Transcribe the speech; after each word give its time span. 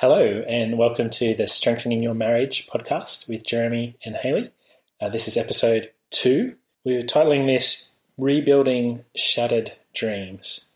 Hello, 0.00 0.42
and 0.48 0.78
welcome 0.78 1.10
to 1.10 1.34
the 1.34 1.46
Strengthening 1.46 2.00
Your 2.00 2.14
Marriage 2.14 2.66
podcast 2.68 3.28
with 3.28 3.46
Jeremy 3.46 3.96
and 4.02 4.16
Hayley. 4.16 4.50
Uh, 4.98 5.10
this 5.10 5.28
is 5.28 5.36
episode 5.36 5.90
two. 6.08 6.54
We're 6.86 7.02
titling 7.02 7.46
this 7.46 7.98
Rebuilding 8.16 9.04
Shattered 9.14 9.72
Dreams. 9.94 10.70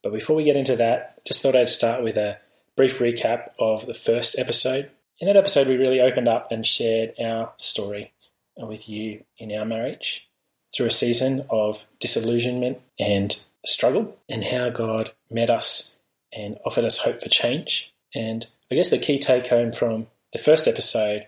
But 0.00 0.12
before 0.12 0.36
we 0.36 0.44
get 0.44 0.54
into 0.54 0.76
that, 0.76 1.24
just 1.24 1.42
thought 1.42 1.56
I'd 1.56 1.68
start 1.68 2.04
with 2.04 2.16
a 2.16 2.38
brief 2.76 3.00
recap 3.00 3.50
of 3.58 3.84
the 3.86 3.94
first 3.94 4.38
episode. 4.38 4.92
In 5.18 5.26
that 5.26 5.36
episode, 5.36 5.66
we 5.66 5.74
really 5.74 6.00
opened 6.00 6.28
up 6.28 6.52
and 6.52 6.64
shared 6.64 7.14
our 7.20 7.54
story 7.56 8.12
with 8.56 8.88
you 8.88 9.24
in 9.38 9.50
our 9.50 9.64
marriage 9.64 10.28
through 10.72 10.86
a 10.86 10.92
season 10.92 11.44
of 11.50 11.84
disillusionment 11.98 12.80
and 12.96 13.44
struggle, 13.66 14.16
and 14.28 14.44
how 14.44 14.70
God 14.70 15.10
met 15.28 15.50
us 15.50 15.98
and 16.32 16.56
offered 16.64 16.84
us 16.84 16.98
hope 16.98 17.20
for 17.20 17.28
change. 17.28 17.92
And 18.14 18.46
I 18.70 18.74
guess 18.74 18.90
the 18.90 18.98
key 18.98 19.18
take 19.18 19.48
home 19.48 19.72
from 19.72 20.06
the 20.32 20.38
first 20.38 20.66
episode 20.66 21.26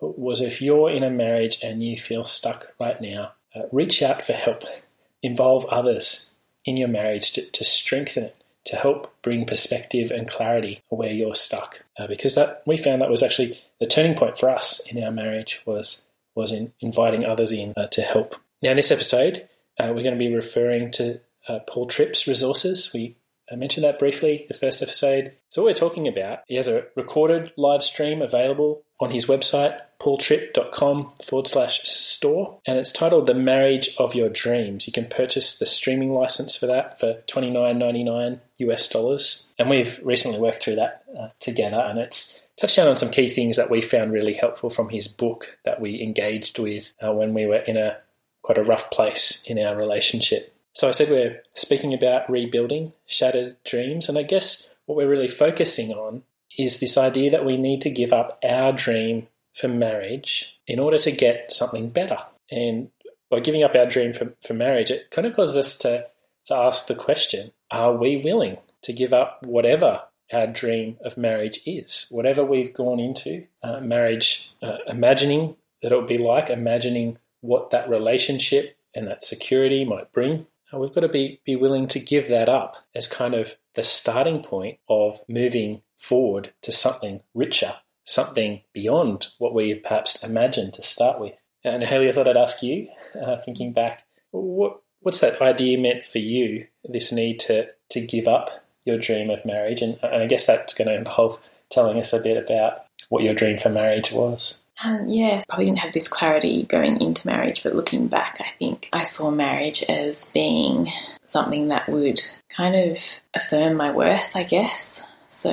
was 0.00 0.40
if 0.40 0.60
you're 0.60 0.90
in 0.90 1.02
a 1.02 1.10
marriage 1.10 1.58
and 1.62 1.82
you 1.82 1.98
feel 1.98 2.24
stuck 2.24 2.68
right 2.78 3.00
now, 3.00 3.32
uh, 3.54 3.62
reach 3.72 4.02
out 4.02 4.22
for 4.22 4.32
help. 4.32 4.64
Involve 5.22 5.64
others 5.66 6.34
in 6.64 6.76
your 6.76 6.88
marriage 6.88 7.32
to, 7.32 7.50
to, 7.50 7.64
strengthen 7.64 8.24
it, 8.24 8.36
to 8.66 8.76
help 8.76 9.12
bring 9.22 9.44
perspective 9.44 10.10
and 10.10 10.28
clarity 10.28 10.82
where 10.88 11.10
you're 11.10 11.34
stuck. 11.34 11.82
Uh, 11.98 12.06
because 12.06 12.34
that 12.34 12.62
we 12.66 12.76
found 12.76 13.00
that 13.00 13.10
was 13.10 13.22
actually 13.22 13.58
the 13.80 13.86
turning 13.86 14.16
point 14.16 14.38
for 14.38 14.50
us 14.50 14.86
in 14.92 15.02
our 15.02 15.10
marriage 15.10 15.62
was 15.64 16.06
was 16.34 16.52
in 16.52 16.72
inviting 16.80 17.24
others 17.24 17.50
in 17.50 17.72
uh, 17.76 17.86
to 17.88 18.02
help. 18.02 18.36
Now, 18.62 18.70
in 18.70 18.76
this 18.76 18.92
episode, 18.92 19.48
uh, 19.80 19.88
we're 19.88 20.02
going 20.02 20.14
to 20.14 20.18
be 20.18 20.32
referring 20.32 20.90
to 20.92 21.20
uh, 21.48 21.60
Paul 21.66 21.86
Tripp's 21.86 22.26
resources. 22.26 22.92
We 22.92 23.16
I 23.50 23.56
mentioned 23.56 23.84
that 23.84 23.98
briefly 23.98 24.46
the 24.48 24.54
first 24.54 24.82
episode. 24.82 25.32
So 25.50 25.62
what 25.62 25.68
we're 25.68 25.74
talking 25.74 26.08
about, 26.08 26.40
he 26.46 26.56
has 26.56 26.68
a 26.68 26.86
recorded 26.96 27.52
live 27.56 27.82
stream 27.82 28.22
available 28.22 28.82
on 29.00 29.10
his 29.10 29.26
website, 29.26 29.80
paultripp.com 30.00 31.10
forward 31.24 31.46
slash 31.46 31.82
store, 31.82 32.60
and 32.66 32.78
it's 32.78 32.92
titled 32.92 33.26
The 33.26 33.34
Marriage 33.34 33.94
of 33.98 34.14
Your 34.14 34.28
Dreams. 34.28 34.86
You 34.86 34.92
can 34.92 35.06
purchase 35.06 35.58
the 35.58 35.66
streaming 35.66 36.12
license 36.12 36.56
for 36.56 36.66
that 36.66 36.98
for 36.98 37.22
$29.99 37.28 38.40
US 38.58 38.88
dollars. 38.88 39.46
And 39.58 39.68
we've 39.68 40.00
recently 40.02 40.40
worked 40.40 40.62
through 40.62 40.76
that 40.76 41.04
uh, 41.18 41.28
together, 41.40 41.78
and 41.78 41.98
it's 41.98 42.42
touched 42.58 42.76
down 42.76 42.88
on 42.88 42.96
some 42.96 43.10
key 43.10 43.28
things 43.28 43.56
that 43.56 43.70
we 43.70 43.82
found 43.82 44.12
really 44.12 44.34
helpful 44.34 44.70
from 44.70 44.88
his 44.88 45.08
book 45.08 45.58
that 45.64 45.80
we 45.80 46.02
engaged 46.02 46.58
with 46.58 46.92
uh, 47.00 47.12
when 47.12 47.34
we 47.34 47.46
were 47.46 47.56
in 47.56 47.76
a 47.76 47.98
quite 48.42 48.58
a 48.58 48.64
rough 48.64 48.90
place 48.90 49.42
in 49.46 49.58
our 49.58 49.76
relationship. 49.76 50.55
So 50.76 50.90
I 50.90 50.90
said 50.90 51.08
we're 51.08 51.40
speaking 51.54 51.94
about 51.94 52.28
rebuilding 52.28 52.92
shattered 53.06 53.56
dreams, 53.64 54.10
and 54.10 54.18
I 54.18 54.24
guess 54.24 54.74
what 54.84 54.96
we're 54.96 55.08
really 55.08 55.26
focusing 55.26 55.92
on 55.92 56.22
is 56.58 56.80
this 56.80 56.98
idea 56.98 57.30
that 57.30 57.46
we 57.46 57.56
need 57.56 57.80
to 57.80 57.90
give 57.90 58.12
up 58.12 58.38
our 58.46 58.74
dream 58.74 59.28
for 59.54 59.68
marriage 59.68 60.54
in 60.66 60.78
order 60.78 60.98
to 60.98 61.10
get 61.10 61.50
something 61.50 61.88
better. 61.88 62.18
And 62.50 62.90
by 63.30 63.40
giving 63.40 63.62
up 63.62 63.74
our 63.74 63.86
dream 63.86 64.12
for, 64.12 64.34
for 64.42 64.52
marriage, 64.52 64.90
it 64.90 65.10
kind 65.10 65.26
of 65.26 65.34
causes 65.34 65.56
us 65.56 65.78
to, 65.78 66.08
to 66.44 66.54
ask 66.54 66.88
the 66.88 66.94
question 66.94 67.52
are 67.70 67.94
we 67.94 68.18
willing 68.18 68.58
to 68.82 68.92
give 68.92 69.14
up 69.14 69.46
whatever 69.46 70.02
our 70.30 70.46
dream 70.46 70.98
of 71.02 71.16
marriage 71.16 71.60
is? 71.64 72.06
Whatever 72.10 72.44
we've 72.44 72.74
gone 72.74 73.00
into 73.00 73.46
uh, 73.62 73.80
marriage, 73.80 74.50
uh, 74.62 74.76
imagining 74.86 75.56
that 75.80 75.92
it 75.92 75.96
would 75.96 76.06
be 76.06 76.18
like, 76.18 76.50
imagining 76.50 77.16
what 77.40 77.70
that 77.70 77.88
relationship 77.88 78.76
and 78.94 79.06
that 79.06 79.24
security 79.24 79.82
might 79.82 80.12
bring 80.12 80.46
we've 80.72 80.94
got 80.94 81.02
to 81.02 81.08
be, 81.08 81.40
be 81.44 81.56
willing 81.56 81.86
to 81.88 82.00
give 82.00 82.28
that 82.28 82.48
up 82.48 82.76
as 82.94 83.06
kind 83.06 83.34
of 83.34 83.56
the 83.74 83.82
starting 83.82 84.42
point 84.42 84.78
of 84.88 85.20
moving 85.28 85.82
forward 85.96 86.52
to 86.62 86.72
something 86.72 87.22
richer, 87.34 87.74
something 88.04 88.62
beyond 88.72 89.28
what 89.38 89.54
we 89.54 89.74
perhaps 89.74 90.22
imagined 90.22 90.74
to 90.74 90.82
start 90.82 91.20
with. 91.20 91.40
And 91.64 91.82
Hayley, 91.82 92.08
I 92.08 92.12
thought 92.12 92.28
I'd 92.28 92.36
ask 92.36 92.62
you, 92.62 92.88
uh, 93.20 93.36
thinking 93.44 93.72
back, 93.72 94.04
what, 94.30 94.80
what's 95.00 95.20
that 95.20 95.40
idea 95.40 95.80
meant 95.80 96.04
for 96.04 96.18
you, 96.18 96.66
this 96.84 97.12
need 97.12 97.38
to, 97.40 97.68
to 97.90 98.06
give 98.06 98.28
up 98.28 98.50
your 98.84 98.98
dream 98.98 99.30
of 99.30 99.44
marriage? 99.44 99.82
And, 99.82 99.98
and 100.02 100.22
I 100.22 100.26
guess 100.26 100.46
that's 100.46 100.74
going 100.74 100.88
to 100.88 100.96
involve 100.96 101.40
telling 101.70 101.98
us 101.98 102.12
a 102.12 102.22
bit 102.22 102.36
about 102.36 102.84
what 103.08 103.24
your 103.24 103.34
dream 103.34 103.58
for 103.58 103.68
marriage 103.68 104.12
was. 104.12 104.62
Um, 104.84 105.08
yeah, 105.08 105.42
probably 105.48 105.66
didn't 105.66 105.78
have 105.78 105.94
this 105.94 106.08
clarity 106.08 106.64
going 106.64 107.00
into 107.00 107.26
marriage, 107.26 107.62
but 107.62 107.74
looking 107.74 108.08
back, 108.08 108.36
I 108.40 108.50
think 108.58 108.88
I 108.92 109.04
saw 109.04 109.30
marriage 109.30 109.82
as 109.84 110.26
being 110.28 110.88
something 111.24 111.68
that 111.68 111.88
would 111.88 112.20
kind 112.54 112.74
of 112.74 112.98
affirm 113.34 113.76
my 113.76 113.92
worth, 113.92 114.34
I 114.34 114.42
guess. 114.42 115.00
So 115.28 115.52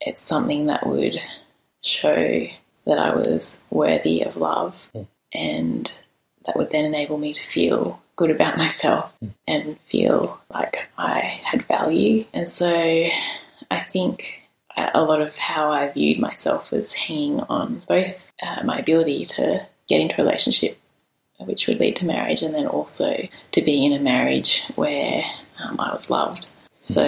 it's 0.00 0.22
something 0.22 0.66
that 0.66 0.86
would 0.86 1.18
show 1.82 2.46
that 2.86 2.98
I 2.98 3.14
was 3.14 3.56
worthy 3.70 4.22
of 4.22 4.36
love 4.36 4.88
mm. 4.94 5.06
and 5.32 5.98
that 6.46 6.56
would 6.56 6.70
then 6.70 6.84
enable 6.84 7.18
me 7.18 7.32
to 7.32 7.42
feel 7.42 8.00
good 8.14 8.30
about 8.30 8.56
myself 8.56 9.12
mm. 9.22 9.30
and 9.46 9.78
feel 9.80 10.40
like 10.48 10.88
I 10.96 11.18
had 11.20 11.62
value. 11.66 12.24
And 12.32 12.48
so 12.48 12.68
I 12.68 13.80
think 13.80 14.42
a 14.76 15.02
lot 15.02 15.20
of 15.22 15.34
how 15.36 15.70
I 15.70 15.88
viewed 15.88 16.18
myself 16.18 16.70
was 16.70 16.92
hanging 16.92 17.40
on 17.40 17.82
both 17.88 18.25
uh, 18.42 18.62
my 18.64 18.78
ability 18.78 19.24
to 19.24 19.66
get 19.88 20.00
into 20.00 20.20
a 20.20 20.24
relationship 20.24 20.78
which 21.40 21.66
would 21.66 21.78
lead 21.78 21.96
to 21.96 22.06
marriage, 22.06 22.42
and 22.42 22.54
then 22.54 22.66
also 22.66 23.28
to 23.52 23.62
be 23.62 23.84
in 23.84 23.92
a 23.92 24.00
marriage 24.00 24.62
where 24.74 25.22
um, 25.62 25.78
I 25.78 25.92
was 25.92 26.08
loved. 26.08 26.46
So 26.80 27.04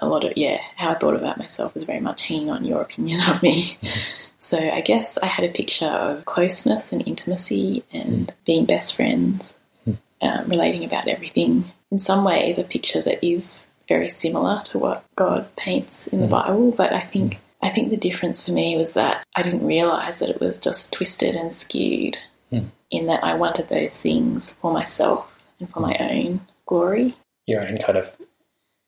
a 0.00 0.08
lot 0.08 0.24
of 0.24 0.36
yeah, 0.36 0.60
how 0.76 0.90
I 0.90 0.94
thought 0.94 1.14
about 1.14 1.38
myself 1.38 1.74
was 1.74 1.84
very 1.84 2.00
much 2.00 2.22
hanging 2.22 2.50
on 2.50 2.64
your 2.64 2.82
opinion 2.82 3.20
of 3.20 3.42
me. 3.42 3.78
so 4.40 4.58
I 4.58 4.80
guess 4.80 5.18
I 5.18 5.26
had 5.26 5.44
a 5.44 5.52
picture 5.52 5.86
of 5.86 6.24
closeness 6.24 6.92
and 6.92 7.06
intimacy 7.06 7.84
and 7.92 8.32
being 8.44 8.64
best 8.64 8.96
friends, 8.96 9.54
um, 10.20 10.48
relating 10.48 10.84
about 10.84 11.08
everything. 11.08 11.64
In 11.90 11.98
some 11.98 12.24
ways, 12.24 12.58
a 12.58 12.64
picture 12.64 13.02
that 13.02 13.24
is 13.24 13.64
very 13.88 14.08
similar 14.08 14.60
to 14.60 14.78
what 14.78 15.04
God 15.16 15.54
paints 15.56 16.06
in 16.06 16.20
the 16.20 16.26
Bible, 16.26 16.72
but 16.72 16.92
I 16.92 17.00
think 17.00 17.38
I 17.62 17.70
think 17.70 17.90
the 17.90 17.96
difference 17.96 18.44
for 18.44 18.52
me 18.52 18.76
was 18.76 18.94
that 18.94 19.24
I 19.36 19.42
didn't 19.42 19.66
realize 19.66 20.18
that 20.18 20.28
it 20.28 20.40
was 20.40 20.58
just 20.58 20.92
twisted 20.92 21.36
and 21.36 21.54
skewed 21.54 22.18
mm. 22.50 22.68
in 22.90 23.06
that 23.06 23.22
I 23.22 23.34
wanted 23.34 23.68
those 23.68 23.96
things 23.96 24.52
for 24.54 24.72
myself 24.72 25.42
and 25.60 25.70
for 25.70 25.80
my 25.80 25.96
own 25.98 26.40
glory. 26.66 27.14
Your 27.46 27.66
own 27.66 27.78
kind 27.78 27.96
of 27.96 28.14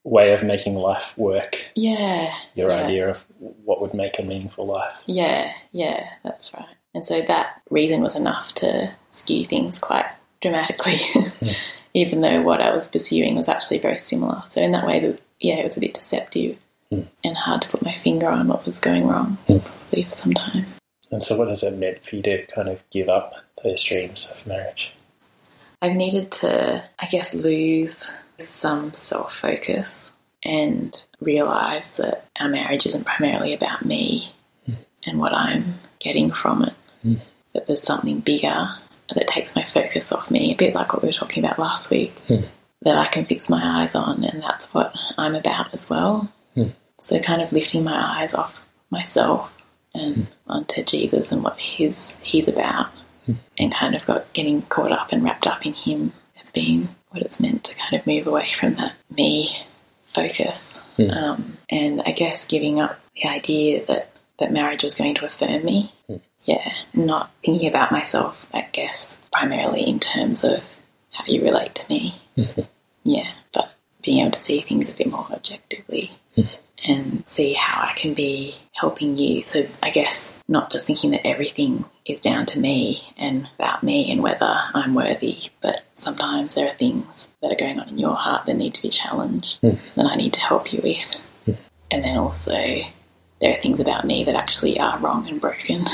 way 0.02 0.32
of 0.32 0.42
making 0.42 0.74
life 0.74 1.16
work. 1.16 1.62
Yeah. 1.76 2.34
Your 2.54 2.70
yeah. 2.70 2.82
idea 2.82 3.08
of 3.10 3.24
what 3.38 3.80
would 3.80 3.94
make 3.94 4.18
a 4.18 4.22
meaningful 4.22 4.66
life. 4.66 4.96
Yeah, 5.06 5.52
yeah, 5.70 6.10
that's 6.24 6.52
right. 6.52 6.76
And 6.94 7.06
so 7.06 7.22
that 7.22 7.62
reason 7.70 8.02
was 8.02 8.16
enough 8.16 8.54
to 8.56 8.92
skew 9.10 9.46
things 9.46 9.78
quite 9.78 10.06
dramatically, 10.42 10.96
mm. 10.96 11.54
even 11.94 12.22
though 12.22 12.42
what 12.42 12.60
I 12.60 12.74
was 12.74 12.88
pursuing 12.88 13.36
was 13.36 13.48
actually 13.48 13.78
very 13.78 13.98
similar. 13.98 14.42
So 14.48 14.60
in 14.60 14.72
that 14.72 14.86
way, 14.86 15.16
yeah, 15.40 15.54
it 15.54 15.64
was 15.64 15.76
a 15.76 15.80
bit 15.80 15.94
deceptive 15.94 16.58
mm. 16.94 17.06
and 17.22 17.36
hard 17.36 17.62
to 17.62 17.68
put 17.68 17.84
my 17.84 17.92
finger 17.92 18.28
on 18.28 18.48
what 18.48 18.66
was 18.66 18.78
going 18.78 19.06
wrong, 19.06 19.38
mm. 19.48 19.62
probably 19.62 20.02
for 20.04 20.14
some 20.14 20.34
time. 20.34 20.66
And 21.10 21.22
so, 21.22 21.38
what 21.38 21.48
has 21.48 21.62
it 21.62 21.78
meant 21.78 22.04
for 22.04 22.16
you 22.16 22.22
to 22.22 22.46
kind 22.46 22.68
of 22.68 22.82
give 22.90 23.08
up 23.08 23.34
those 23.62 23.82
dreams 23.82 24.30
of 24.30 24.46
marriage? 24.46 24.92
I've 25.80 25.94
needed 25.94 26.32
to, 26.32 26.82
I 26.98 27.06
guess, 27.06 27.34
lose 27.34 28.10
some 28.38 28.92
self 28.92 29.36
focus 29.36 30.10
and 30.42 31.04
realize 31.20 31.92
that 31.92 32.26
our 32.38 32.48
marriage 32.48 32.86
isn't 32.86 33.04
primarily 33.04 33.54
about 33.54 33.84
me 33.84 34.32
mm. 34.68 34.76
and 35.06 35.18
what 35.18 35.32
I'm 35.32 35.74
getting 35.98 36.30
from 36.30 36.64
it, 36.64 36.74
mm. 37.04 37.20
that 37.52 37.66
there's 37.66 37.82
something 37.82 38.20
bigger 38.20 38.68
that 39.14 39.28
takes 39.28 39.54
my 39.54 39.62
focus 39.62 40.12
off 40.12 40.30
me, 40.30 40.52
a 40.52 40.56
bit 40.56 40.74
like 40.74 40.92
what 40.92 41.02
we 41.02 41.08
were 41.08 41.14
talking 41.14 41.44
about 41.44 41.58
last 41.58 41.90
week, 41.90 42.14
mm. 42.28 42.44
that 42.82 42.98
I 42.98 43.06
can 43.06 43.24
fix 43.24 43.48
my 43.48 43.82
eyes 43.82 43.94
on, 43.94 44.24
and 44.24 44.42
that's 44.42 44.72
what 44.74 44.96
I'm 45.16 45.34
about 45.34 45.72
as 45.74 45.88
well. 45.88 46.30
So 47.04 47.20
kind 47.20 47.42
of 47.42 47.52
lifting 47.52 47.84
my 47.84 48.20
eyes 48.20 48.32
off 48.32 48.66
myself 48.88 49.54
and 49.92 50.16
mm. 50.16 50.26
onto 50.46 50.82
Jesus 50.82 51.30
and 51.30 51.44
what 51.44 51.58
he's 51.58 52.16
he's 52.22 52.48
about, 52.48 52.86
mm. 53.28 53.36
and 53.58 53.74
kind 53.74 53.94
of 53.94 54.06
got 54.06 54.32
getting 54.32 54.62
caught 54.62 54.90
up 54.90 55.12
and 55.12 55.22
wrapped 55.22 55.46
up 55.46 55.66
in 55.66 55.74
him 55.74 56.14
as 56.40 56.50
being 56.50 56.88
what 57.10 57.22
it's 57.22 57.38
meant 57.38 57.62
to 57.64 57.74
kind 57.74 57.92
of 58.00 58.06
move 58.06 58.26
away 58.26 58.48
from 58.58 58.76
that 58.76 58.94
me 59.14 59.54
focus, 60.14 60.80
mm. 60.96 61.14
um, 61.14 61.58
and 61.68 62.00
I 62.06 62.12
guess 62.12 62.46
giving 62.46 62.80
up 62.80 62.98
the 63.14 63.28
idea 63.28 63.84
that 63.84 64.10
that 64.38 64.50
marriage 64.50 64.82
was 64.82 64.94
going 64.94 65.14
to 65.16 65.26
affirm 65.26 65.62
me. 65.62 65.92
Yeah, 66.44 66.72
not 66.94 67.30
thinking 67.44 67.68
about 67.68 67.92
myself, 67.92 68.46
I 68.52 68.66
guess, 68.72 69.14
primarily 69.30 69.82
in 69.82 70.00
terms 70.00 70.42
of 70.42 70.64
how 71.10 71.24
you 71.26 71.44
relate 71.44 71.74
to 71.74 71.88
me. 71.90 72.14
Mm-hmm. 72.38 72.62
Yeah, 73.04 73.30
but 73.52 73.74
being 74.02 74.20
able 74.20 74.30
to 74.30 74.42
see 74.42 74.62
things 74.62 74.88
a 74.88 74.92
bit 74.92 75.10
more 75.10 75.26
objectively. 75.30 76.10
And 76.86 77.24
see 77.26 77.54
how 77.54 77.88
I 77.88 77.94
can 77.94 78.12
be 78.12 78.56
helping 78.72 79.16
you. 79.16 79.42
So 79.42 79.66
I 79.82 79.90
guess 79.90 80.30
not 80.46 80.70
just 80.70 80.86
thinking 80.86 81.12
that 81.12 81.26
everything 81.26 81.86
is 82.04 82.20
down 82.20 82.44
to 82.46 82.60
me 82.60 83.14
and 83.16 83.48
about 83.58 83.82
me 83.82 84.12
and 84.12 84.22
whether 84.22 84.60
I'm 84.74 84.92
worthy, 84.94 85.48
but 85.62 85.82
sometimes 85.94 86.52
there 86.52 86.68
are 86.68 86.74
things 86.74 87.26
that 87.40 87.50
are 87.50 87.56
going 87.56 87.80
on 87.80 87.88
in 87.88 87.98
your 87.98 88.14
heart 88.14 88.44
that 88.44 88.54
need 88.54 88.74
to 88.74 88.82
be 88.82 88.90
challenged 88.90 89.62
mm. 89.62 89.78
that 89.94 90.04
I 90.04 90.16
need 90.16 90.34
to 90.34 90.40
help 90.40 90.74
you 90.74 90.80
with. 90.82 91.26
Mm. 91.46 91.56
And 91.90 92.04
then 92.04 92.18
also 92.18 92.52
there 93.40 93.54
are 93.56 93.60
things 93.60 93.80
about 93.80 94.04
me 94.04 94.24
that 94.24 94.36
actually 94.36 94.78
are 94.78 94.98
wrong 94.98 95.26
and 95.28 95.40
broken, 95.40 95.86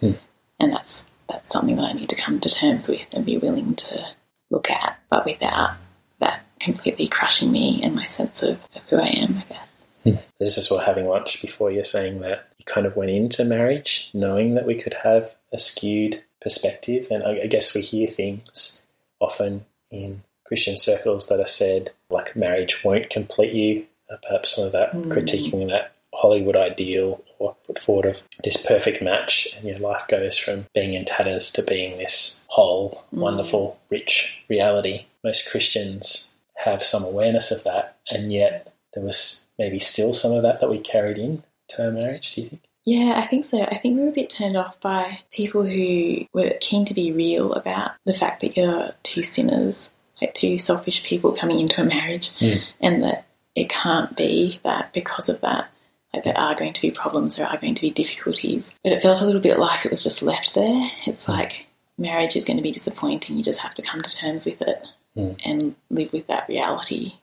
Hmm. 0.00 0.12
and 0.60 0.72
that's 0.72 1.04
that's 1.28 1.52
something 1.52 1.76
that 1.76 1.90
I 1.90 1.92
need 1.92 2.08
to 2.10 2.16
come 2.16 2.40
to 2.40 2.50
terms 2.50 2.88
with 2.88 3.06
and 3.12 3.24
be 3.24 3.38
willing 3.38 3.74
to 3.74 4.06
look 4.50 4.70
at, 4.70 4.98
but 5.10 5.24
without 5.24 5.74
that 6.20 6.44
completely 6.60 7.08
crushing 7.08 7.50
me 7.50 7.80
and 7.82 7.94
my 7.94 8.06
sense 8.06 8.42
of, 8.42 8.58
of 8.74 8.82
who 8.88 8.96
I 8.96 9.06
am. 9.08 9.38
I 9.38 9.44
guess. 9.48 9.65
This 10.38 10.58
is 10.58 10.70
what 10.70 10.84
having 10.84 11.06
lunch 11.06 11.40
before 11.40 11.70
you're 11.70 11.82
saying 11.82 12.20
that 12.20 12.48
you 12.58 12.64
kind 12.66 12.86
of 12.86 12.94
went 12.94 13.10
into 13.10 13.44
marriage 13.44 14.10
knowing 14.12 14.54
that 14.54 14.66
we 14.66 14.74
could 14.74 14.94
have 15.02 15.34
a 15.52 15.58
skewed 15.58 16.22
perspective, 16.42 17.08
and 17.10 17.22
I 17.24 17.40
I 17.44 17.46
guess 17.46 17.74
we 17.74 17.80
hear 17.80 18.06
things 18.06 18.82
often 19.18 19.64
in 19.90 20.22
Christian 20.44 20.76
circles 20.76 21.28
that 21.28 21.40
are 21.40 21.46
said 21.46 21.90
like 22.10 22.36
marriage 22.36 22.84
won't 22.84 23.10
complete 23.10 23.54
you. 23.54 23.86
Uh, 24.10 24.16
perhaps 24.22 24.54
some 24.54 24.66
of 24.66 24.72
that 24.72 24.92
critiquing 24.92 25.68
that 25.68 25.92
Hollywood 26.14 26.54
ideal 26.56 27.24
or 27.38 27.56
put 27.66 27.78
forward 27.80 28.06
of 28.06 28.22
this 28.44 28.64
perfect 28.64 29.02
match, 29.02 29.48
and 29.56 29.66
your 29.66 29.76
life 29.76 30.06
goes 30.08 30.38
from 30.38 30.66
being 30.74 30.94
in 30.94 31.04
tatters 31.04 31.50
to 31.52 31.62
being 31.62 31.98
this 31.98 32.44
whole, 32.48 33.04
wonderful, 33.10 33.78
rich 33.90 34.42
reality. 34.48 35.06
Most 35.24 35.50
Christians 35.50 36.34
have 36.56 36.82
some 36.82 37.04
awareness 37.04 37.50
of 37.50 37.64
that, 37.64 37.96
and 38.10 38.32
yet 38.32 38.72
there 38.96 39.04
was 39.04 39.46
maybe 39.58 39.78
still 39.78 40.14
some 40.14 40.32
of 40.32 40.42
that 40.42 40.60
that 40.60 40.70
we 40.70 40.78
carried 40.78 41.18
in 41.18 41.44
to 41.68 41.84
our 41.84 41.90
marriage. 41.92 42.34
Do 42.34 42.40
you 42.40 42.48
think? 42.48 42.62
Yeah, 42.86 43.20
I 43.22 43.26
think 43.26 43.44
so. 43.44 43.62
I 43.62 43.76
think 43.76 43.96
we 43.96 44.02
were 44.02 44.08
a 44.08 44.12
bit 44.12 44.30
turned 44.30 44.56
off 44.56 44.80
by 44.80 45.20
people 45.30 45.64
who 45.64 46.24
were 46.32 46.54
keen 46.60 46.86
to 46.86 46.94
be 46.94 47.12
real 47.12 47.52
about 47.52 47.92
the 48.04 48.14
fact 48.14 48.40
that 48.40 48.56
you're 48.56 48.92
two 49.02 49.22
sinners, 49.22 49.90
like 50.20 50.32
two 50.32 50.58
selfish 50.58 51.04
people 51.04 51.32
coming 51.32 51.60
into 51.60 51.82
a 51.82 51.84
marriage, 51.84 52.30
hmm. 52.38 52.54
and 52.80 53.02
that 53.02 53.26
it 53.54 53.68
can't 53.68 54.16
be 54.16 54.60
that 54.64 54.92
because 54.94 55.28
of 55.28 55.42
that. 55.42 55.68
Like 56.14 56.24
there 56.24 56.38
are 56.38 56.54
going 56.54 56.72
to 56.72 56.80
be 56.80 56.90
problems, 56.90 57.36
there 57.36 57.46
are 57.46 57.58
going 57.58 57.74
to 57.74 57.82
be 57.82 57.90
difficulties. 57.90 58.72
But 58.82 58.92
it 58.92 59.02
felt 59.02 59.20
a 59.20 59.26
little 59.26 59.42
bit 59.42 59.58
like 59.58 59.84
it 59.84 59.90
was 59.90 60.04
just 60.04 60.22
left 60.22 60.54
there. 60.54 60.88
It's 61.06 61.26
hmm. 61.26 61.32
like 61.32 61.66
marriage 61.98 62.34
is 62.34 62.46
going 62.46 62.56
to 62.56 62.62
be 62.62 62.72
disappointing. 62.72 63.36
You 63.36 63.42
just 63.42 63.60
have 63.60 63.74
to 63.74 63.82
come 63.82 64.00
to 64.00 64.16
terms 64.16 64.46
with 64.46 64.62
it 64.62 64.86
hmm. 65.14 65.32
and 65.44 65.74
live 65.90 66.14
with 66.14 66.28
that 66.28 66.48
reality. 66.48 67.16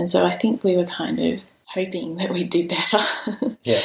And 0.00 0.10
so 0.10 0.24
I 0.24 0.34
think 0.38 0.64
we 0.64 0.78
were 0.78 0.86
kind 0.86 1.18
of 1.20 1.42
hoping 1.66 2.16
that 2.16 2.32
we'd 2.32 2.48
do 2.48 2.66
better. 2.66 2.98
Yeah. 3.62 3.82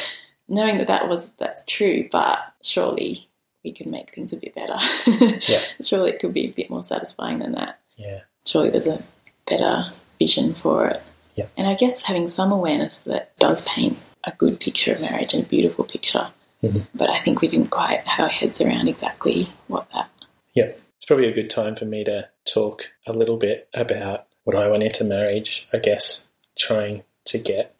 knowing 0.48 0.78
that 0.78 0.86
that 0.86 1.06
was 1.10 1.28
that's 1.38 1.62
true, 1.66 2.08
but 2.10 2.38
surely 2.62 3.28
we 3.62 3.72
could 3.72 3.86
make 3.86 4.14
things 4.14 4.32
a 4.32 4.36
bit 4.36 4.54
better. 4.54 4.78
Yeah. 5.46 5.60
Surely 5.82 6.12
it 6.12 6.18
could 6.20 6.32
be 6.32 6.46
a 6.46 6.52
bit 6.52 6.70
more 6.70 6.82
satisfying 6.82 7.40
than 7.40 7.52
that. 7.52 7.78
Yeah. 7.96 8.20
Surely 8.46 8.70
there's 8.70 8.86
a 8.86 9.02
better 9.46 9.84
vision 10.18 10.54
for 10.54 10.86
it. 10.88 11.02
Yeah. 11.34 11.48
And 11.58 11.66
I 11.66 11.74
guess 11.74 12.00
having 12.00 12.30
some 12.30 12.50
awareness 12.50 12.96
that 13.00 13.36
does 13.36 13.60
paint 13.62 13.98
a 14.24 14.32
good 14.32 14.58
picture 14.58 14.92
of 14.92 15.02
marriage 15.02 15.34
and 15.34 15.44
a 15.44 15.46
beautiful 15.46 15.84
picture. 15.84 16.28
Mhm. 16.62 16.86
But 16.94 17.10
I 17.10 17.18
think 17.18 17.42
we 17.42 17.48
didn't 17.48 17.68
quite 17.70 18.00
have 18.06 18.24
our 18.24 18.30
heads 18.30 18.58
around 18.62 18.88
exactly 18.88 19.48
what 19.68 19.86
that. 19.92 20.08
Yeah, 20.54 20.70
it's 20.96 21.04
probably 21.06 21.28
a 21.28 21.34
good 21.34 21.50
time 21.50 21.76
for 21.76 21.84
me 21.84 22.02
to 22.04 22.30
talk 22.46 22.92
a 23.06 23.12
little 23.12 23.36
bit 23.36 23.68
about 23.74 24.26
what 24.46 24.56
I 24.56 24.68
went 24.68 24.84
into 24.84 25.02
marriage, 25.02 25.66
I 25.72 25.78
guess, 25.78 26.28
trying 26.56 27.02
to 27.24 27.38
get. 27.38 27.74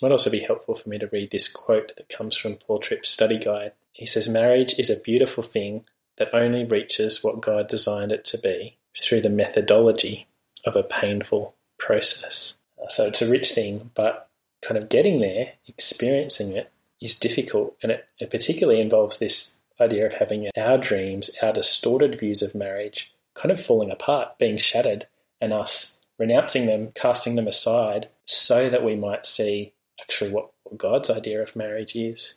Might 0.00 0.12
also 0.12 0.30
be 0.30 0.40
helpful 0.40 0.74
for 0.74 0.88
me 0.88 0.98
to 0.98 1.10
read 1.12 1.30
this 1.30 1.52
quote 1.52 1.94
that 1.96 2.08
comes 2.08 2.38
from 2.38 2.54
Paul 2.54 2.78
Tripp's 2.78 3.10
study 3.10 3.38
guide. 3.38 3.72
He 3.92 4.06
says, 4.06 4.26
Marriage 4.26 4.78
is 4.78 4.88
a 4.88 4.98
beautiful 5.00 5.42
thing 5.42 5.84
that 6.16 6.32
only 6.32 6.64
reaches 6.64 7.22
what 7.22 7.42
God 7.42 7.68
designed 7.68 8.12
it 8.12 8.24
to 8.26 8.38
be 8.38 8.78
through 8.98 9.20
the 9.20 9.28
methodology 9.28 10.26
of 10.64 10.74
a 10.74 10.82
painful 10.82 11.54
process. 11.78 12.56
Uh, 12.82 12.88
So 12.88 13.08
it's 13.08 13.20
a 13.20 13.30
rich 13.30 13.50
thing, 13.50 13.90
but 13.94 14.30
kind 14.62 14.78
of 14.78 14.88
getting 14.88 15.20
there, 15.20 15.52
experiencing 15.66 16.56
it, 16.56 16.72
is 16.98 17.18
difficult. 17.18 17.76
And 17.82 17.92
it, 17.92 18.08
it 18.18 18.30
particularly 18.30 18.80
involves 18.80 19.18
this 19.18 19.64
idea 19.78 20.06
of 20.06 20.14
having 20.14 20.48
our 20.56 20.78
dreams, 20.78 21.36
our 21.42 21.52
distorted 21.52 22.18
views 22.18 22.40
of 22.40 22.54
marriage, 22.54 23.12
kind 23.34 23.52
of 23.52 23.62
falling 23.62 23.90
apart, 23.90 24.38
being 24.38 24.56
shattered, 24.56 25.08
and 25.42 25.52
us 25.52 25.95
renouncing 26.18 26.66
them, 26.66 26.92
casting 26.94 27.36
them 27.36 27.48
aside, 27.48 28.08
so 28.24 28.68
that 28.68 28.84
we 28.84 28.96
might 28.96 29.26
see 29.26 29.72
actually 30.00 30.30
what, 30.30 30.50
God's 30.76 31.08
idea 31.08 31.40
of 31.40 31.54
marriage 31.54 31.94
is. 31.94 32.34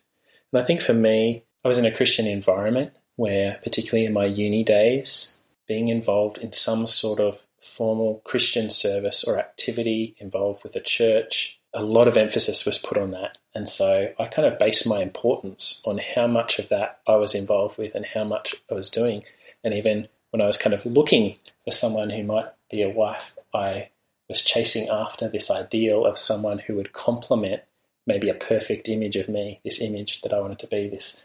And 0.52 0.62
I 0.62 0.64
think 0.64 0.80
for 0.80 0.94
me, 0.94 1.42
I 1.64 1.68
was 1.68 1.78
in 1.78 1.84
a 1.84 1.94
Christian 1.94 2.28
environment 2.28 2.92
where, 3.16 3.58
particularly 3.60 4.06
in 4.06 4.12
my 4.12 4.24
uni 4.24 4.62
days, 4.62 5.38
being 5.66 5.88
involved 5.88 6.38
in 6.38 6.52
some 6.52 6.86
sort 6.86 7.18
of 7.18 7.44
formal 7.60 8.22
Christian 8.24 8.70
service 8.70 9.24
or 9.24 9.38
activity 9.38 10.14
involved 10.18 10.62
with 10.62 10.76
a 10.76 10.80
church, 10.80 11.58
a 11.74 11.82
lot 11.82 12.08
of 12.08 12.16
emphasis 12.16 12.64
was 12.64 12.78
put 12.78 12.98
on 12.98 13.10
that. 13.10 13.38
And 13.54 13.68
so 13.68 14.12
I 14.18 14.26
kind 14.26 14.46
of 14.46 14.58
based 14.58 14.88
my 14.88 15.02
importance 15.02 15.82
on 15.84 15.98
how 16.14 16.26
much 16.26 16.58
of 16.58 16.68
that 16.68 17.00
I 17.06 17.16
was 17.16 17.34
involved 17.34 17.78
with 17.78 17.94
and 17.94 18.06
how 18.06 18.24
much 18.24 18.54
I 18.70 18.74
was 18.74 18.90
doing. 18.90 19.22
And 19.62 19.74
even 19.74 20.08
when 20.30 20.40
I 20.40 20.46
was 20.46 20.56
kind 20.56 20.72
of 20.72 20.86
looking 20.86 21.36
for 21.64 21.72
someone 21.72 22.10
who 22.10 22.22
might 22.22 22.46
be 22.70 22.82
a 22.82 22.88
wife, 22.88 23.32
I 23.54 23.90
was 24.28 24.42
chasing 24.42 24.88
after 24.88 25.28
this 25.28 25.50
ideal 25.50 26.06
of 26.06 26.18
someone 26.18 26.60
who 26.60 26.76
would 26.76 26.92
complement 26.92 27.62
maybe 28.06 28.28
a 28.28 28.34
perfect 28.34 28.88
image 28.88 29.16
of 29.16 29.28
me, 29.28 29.60
this 29.64 29.80
image 29.80 30.22
that 30.22 30.32
I 30.32 30.40
wanted 30.40 30.58
to 30.60 30.66
be, 30.66 30.88
this 30.88 31.24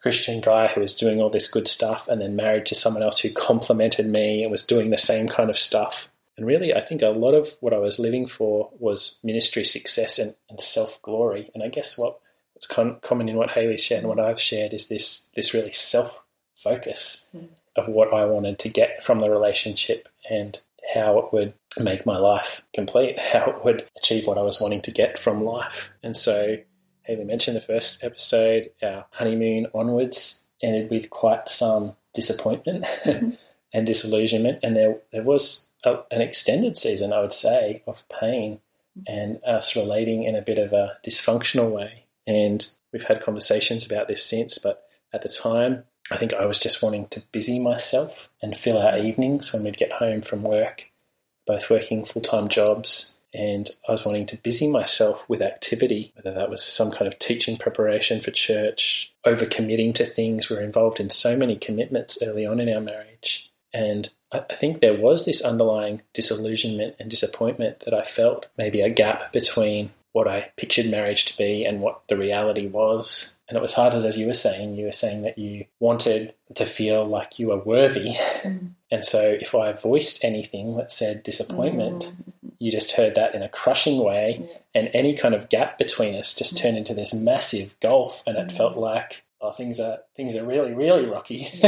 Christian 0.00 0.40
guy 0.40 0.68
who 0.68 0.82
was 0.82 0.94
doing 0.94 1.20
all 1.20 1.30
this 1.30 1.50
good 1.50 1.66
stuff 1.66 2.08
and 2.08 2.20
then 2.20 2.36
married 2.36 2.66
to 2.66 2.74
someone 2.74 3.02
else 3.02 3.20
who 3.20 3.30
complemented 3.30 4.06
me 4.06 4.42
and 4.42 4.52
was 4.52 4.64
doing 4.64 4.90
the 4.90 4.98
same 4.98 5.28
kind 5.28 5.48
of 5.48 5.58
stuff. 5.58 6.10
And 6.36 6.46
really, 6.46 6.74
I 6.74 6.80
think 6.80 7.00
a 7.00 7.08
lot 7.08 7.32
of 7.32 7.56
what 7.60 7.72
I 7.72 7.78
was 7.78 7.98
living 7.98 8.26
for 8.26 8.70
was 8.78 9.18
ministry 9.22 9.64
success 9.64 10.18
and, 10.18 10.34
and 10.50 10.60
self 10.60 11.00
glory. 11.00 11.50
And 11.54 11.62
I 11.62 11.68
guess 11.68 11.96
what 11.96 12.18
what's 12.52 12.66
con- 12.66 12.98
common 13.02 13.28
in 13.28 13.36
what 13.36 13.52
Hayley 13.52 13.76
shared 13.76 14.00
and 14.00 14.08
what 14.08 14.20
I've 14.20 14.40
shared 14.40 14.74
is 14.74 14.88
this 14.88 15.30
this 15.36 15.54
really 15.54 15.72
self 15.72 16.20
focus 16.54 17.28
mm. 17.36 17.48
of 17.76 17.88
what 17.88 18.12
I 18.12 18.24
wanted 18.24 18.58
to 18.60 18.68
get 18.68 19.02
from 19.02 19.20
the 19.20 19.30
relationship 19.30 20.08
and 20.28 20.60
how 20.94 21.18
it 21.18 21.32
would 21.32 21.54
make 21.78 22.06
my 22.06 22.16
life 22.16 22.62
complete, 22.74 23.18
how 23.32 23.46
it 23.46 23.64
would 23.64 23.88
achieve 23.98 24.26
what 24.26 24.38
I 24.38 24.42
was 24.42 24.60
wanting 24.60 24.82
to 24.82 24.90
get 24.90 25.18
from 25.18 25.44
life. 25.44 25.92
And 26.02 26.16
so 26.16 26.56
Hayley 27.02 27.24
mentioned 27.24 27.56
the 27.56 27.60
first 27.60 28.02
episode, 28.04 28.70
our 28.82 29.06
honeymoon 29.10 29.66
onwards 29.74 30.48
ended 30.62 30.90
with 30.90 31.10
quite 31.10 31.48
some 31.48 31.96
disappointment 32.14 32.86
and 33.72 33.86
disillusionment. 33.86 34.60
And 34.62 34.76
there, 34.76 34.98
there 35.12 35.22
was 35.22 35.70
a, 35.84 35.98
an 36.10 36.22
extended 36.22 36.76
season, 36.76 37.12
I 37.12 37.20
would 37.20 37.32
say, 37.32 37.82
of 37.86 38.08
pain 38.08 38.60
and 39.06 39.42
us 39.44 39.74
relating 39.74 40.22
in 40.22 40.36
a 40.36 40.42
bit 40.42 40.58
of 40.58 40.72
a 40.72 40.96
dysfunctional 41.04 41.70
way. 41.70 42.04
And 42.26 42.66
we've 42.92 43.04
had 43.04 43.20
conversations 43.20 43.90
about 43.90 44.08
this 44.08 44.24
since, 44.24 44.56
but 44.56 44.84
at 45.12 45.22
the 45.22 45.28
time, 45.28 45.84
I 46.14 46.16
think 46.16 46.32
I 46.32 46.46
was 46.46 46.60
just 46.60 46.80
wanting 46.80 47.08
to 47.08 47.24
busy 47.32 47.58
myself 47.58 48.28
and 48.40 48.56
fill 48.56 48.78
our 48.78 48.96
evenings 48.96 49.52
when 49.52 49.64
we'd 49.64 49.76
get 49.76 49.90
home 49.90 50.22
from 50.22 50.44
work, 50.44 50.84
both 51.44 51.68
working 51.68 52.04
full 52.04 52.22
time 52.22 52.48
jobs. 52.48 53.18
And 53.34 53.68
I 53.88 53.92
was 53.92 54.06
wanting 54.06 54.26
to 54.26 54.40
busy 54.40 54.70
myself 54.70 55.28
with 55.28 55.42
activity, 55.42 56.12
whether 56.14 56.32
that 56.32 56.50
was 56.50 56.62
some 56.62 56.92
kind 56.92 57.08
of 57.08 57.18
teaching 57.18 57.56
preparation 57.56 58.20
for 58.20 58.30
church, 58.30 59.12
over 59.24 59.44
committing 59.44 59.92
to 59.94 60.04
things. 60.04 60.48
We 60.48 60.54
were 60.54 60.62
involved 60.62 61.00
in 61.00 61.10
so 61.10 61.36
many 61.36 61.56
commitments 61.56 62.22
early 62.22 62.46
on 62.46 62.60
in 62.60 62.72
our 62.72 62.80
marriage. 62.80 63.50
And 63.72 64.08
I 64.30 64.38
think 64.54 64.80
there 64.80 64.96
was 64.96 65.24
this 65.24 65.42
underlying 65.42 66.02
disillusionment 66.12 66.94
and 67.00 67.10
disappointment 67.10 67.80
that 67.80 67.94
I 67.94 68.04
felt, 68.04 68.46
maybe 68.56 68.82
a 68.82 68.88
gap 68.88 69.32
between 69.32 69.90
what 70.14 70.28
I 70.28 70.52
pictured 70.56 70.88
marriage 70.88 71.24
to 71.24 71.36
be 71.36 71.64
and 71.64 71.80
what 71.80 72.02
the 72.08 72.16
reality 72.16 72.68
was. 72.68 73.36
And 73.48 73.58
it 73.58 73.60
was 73.60 73.74
hard 73.74 73.94
as, 73.94 74.04
as 74.04 74.16
you 74.16 74.28
were 74.28 74.32
saying, 74.32 74.76
you 74.76 74.84
were 74.84 74.92
saying 74.92 75.22
that 75.22 75.38
you 75.38 75.66
wanted 75.80 76.34
to 76.54 76.64
feel 76.64 77.04
like 77.04 77.40
you 77.40 77.48
were 77.48 77.58
worthy. 77.58 78.14
Mm. 78.44 78.70
And 78.92 79.04
so 79.04 79.36
if 79.40 79.56
I 79.56 79.72
voiced 79.72 80.24
anything 80.24 80.72
that 80.74 80.92
said 80.92 81.24
disappointment, 81.24 82.04
mm. 82.04 82.52
you 82.58 82.70
just 82.70 82.94
heard 82.96 83.16
that 83.16 83.34
in 83.34 83.42
a 83.42 83.48
crushing 83.48 84.04
way. 84.04 84.48
And 84.72 84.88
any 84.94 85.14
kind 85.14 85.34
of 85.34 85.48
gap 85.48 85.78
between 85.78 86.14
us 86.14 86.36
just 86.36 86.54
mm. 86.54 86.62
turned 86.62 86.76
into 86.76 86.94
this 86.94 87.12
massive 87.12 87.74
gulf. 87.80 88.22
And 88.24 88.38
it 88.38 88.52
felt 88.52 88.76
like, 88.76 89.24
oh, 89.40 89.50
things 89.50 89.80
are, 89.80 89.98
things 90.14 90.36
are 90.36 90.44
really, 90.44 90.72
really 90.72 91.06
rocky. 91.06 91.48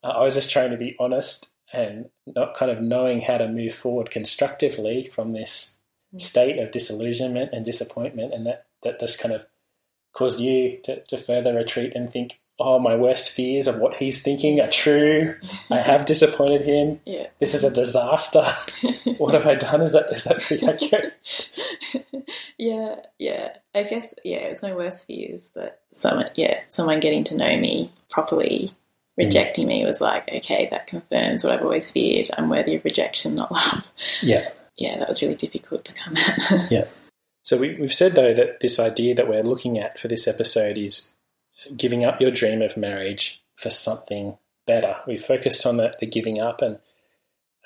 Uh, 0.00 0.10
I 0.10 0.22
was 0.22 0.36
just 0.36 0.52
trying 0.52 0.70
to 0.70 0.76
be 0.76 0.94
honest 1.00 1.52
and 1.72 2.08
not 2.24 2.56
kind 2.56 2.70
of 2.70 2.80
knowing 2.80 3.20
how 3.20 3.36
to 3.36 3.48
move 3.48 3.74
forward 3.74 4.12
constructively 4.12 5.02
from 5.02 5.32
this 5.32 5.77
state 6.16 6.58
of 6.58 6.70
disillusionment 6.70 7.50
and 7.52 7.64
disappointment, 7.64 8.32
and 8.32 8.46
that 8.46 8.66
that 8.82 8.98
this 8.98 9.20
kind 9.20 9.34
of 9.34 9.46
caused 10.12 10.40
you 10.40 10.78
to, 10.84 11.00
to 11.04 11.16
further 11.16 11.54
retreat 11.54 11.92
and 11.94 12.10
think, 12.10 12.40
oh, 12.58 12.78
my 12.78 12.96
worst 12.96 13.30
fears 13.30 13.68
of 13.68 13.78
what 13.78 13.96
he's 13.96 14.22
thinking 14.22 14.60
are 14.60 14.70
true. 14.70 15.34
I 15.70 15.76
have 15.80 16.04
disappointed 16.06 16.62
him. 16.62 17.00
Yeah. 17.06 17.28
This 17.38 17.54
is 17.54 17.64
a 17.64 17.72
disaster. 17.72 18.44
what 19.18 19.34
have 19.34 19.46
I 19.46 19.54
done? 19.54 19.82
Is 19.82 19.92
that 19.92 20.10
is 20.10 20.24
that 20.24 20.40
pretty 20.40 20.66
accurate? 20.68 21.14
yeah, 22.58 22.96
yeah. 23.18 23.50
I 23.74 23.84
guess 23.84 24.12
yeah, 24.24 24.38
it's 24.38 24.62
my 24.62 24.74
worst 24.74 25.06
fears 25.06 25.50
that 25.54 25.80
someone 25.94 26.30
yeah, 26.34 26.60
someone 26.68 27.00
getting 27.00 27.24
to 27.24 27.36
know 27.36 27.56
me 27.56 27.92
properly 28.10 28.72
mm. 28.72 29.24
rejecting 29.24 29.68
me 29.68 29.84
was 29.84 30.00
like, 30.00 30.28
okay, 30.28 30.68
that 30.70 30.88
confirms 30.88 31.44
what 31.44 31.52
I've 31.52 31.62
always 31.62 31.90
feared. 31.90 32.30
I'm 32.36 32.48
worthy 32.48 32.74
of 32.74 32.84
rejection, 32.84 33.36
not 33.36 33.52
love. 33.52 33.88
Yeah. 34.20 34.50
Yeah, 34.78 34.98
that 34.98 35.08
was 35.08 35.20
really 35.20 35.34
difficult 35.34 35.84
to 35.84 35.94
come 35.94 36.16
at. 36.16 36.70
Yeah. 36.70 36.86
So 37.42 37.56
we, 37.56 37.74
we've 37.76 37.94
said 37.94 38.12
though 38.12 38.34
that 38.34 38.60
this 38.60 38.78
idea 38.78 39.14
that 39.14 39.26
we're 39.26 39.42
looking 39.42 39.78
at 39.78 39.98
for 39.98 40.06
this 40.06 40.28
episode 40.28 40.76
is 40.76 41.16
giving 41.76 42.04
up 42.04 42.20
your 42.20 42.30
dream 42.30 42.62
of 42.62 42.76
marriage 42.76 43.42
for 43.56 43.70
something 43.70 44.36
better. 44.66 44.96
We 45.06 45.16
focused 45.16 45.66
on 45.66 45.78
the, 45.78 45.94
the 45.98 46.06
giving 46.06 46.38
up 46.40 46.62
and 46.62 46.78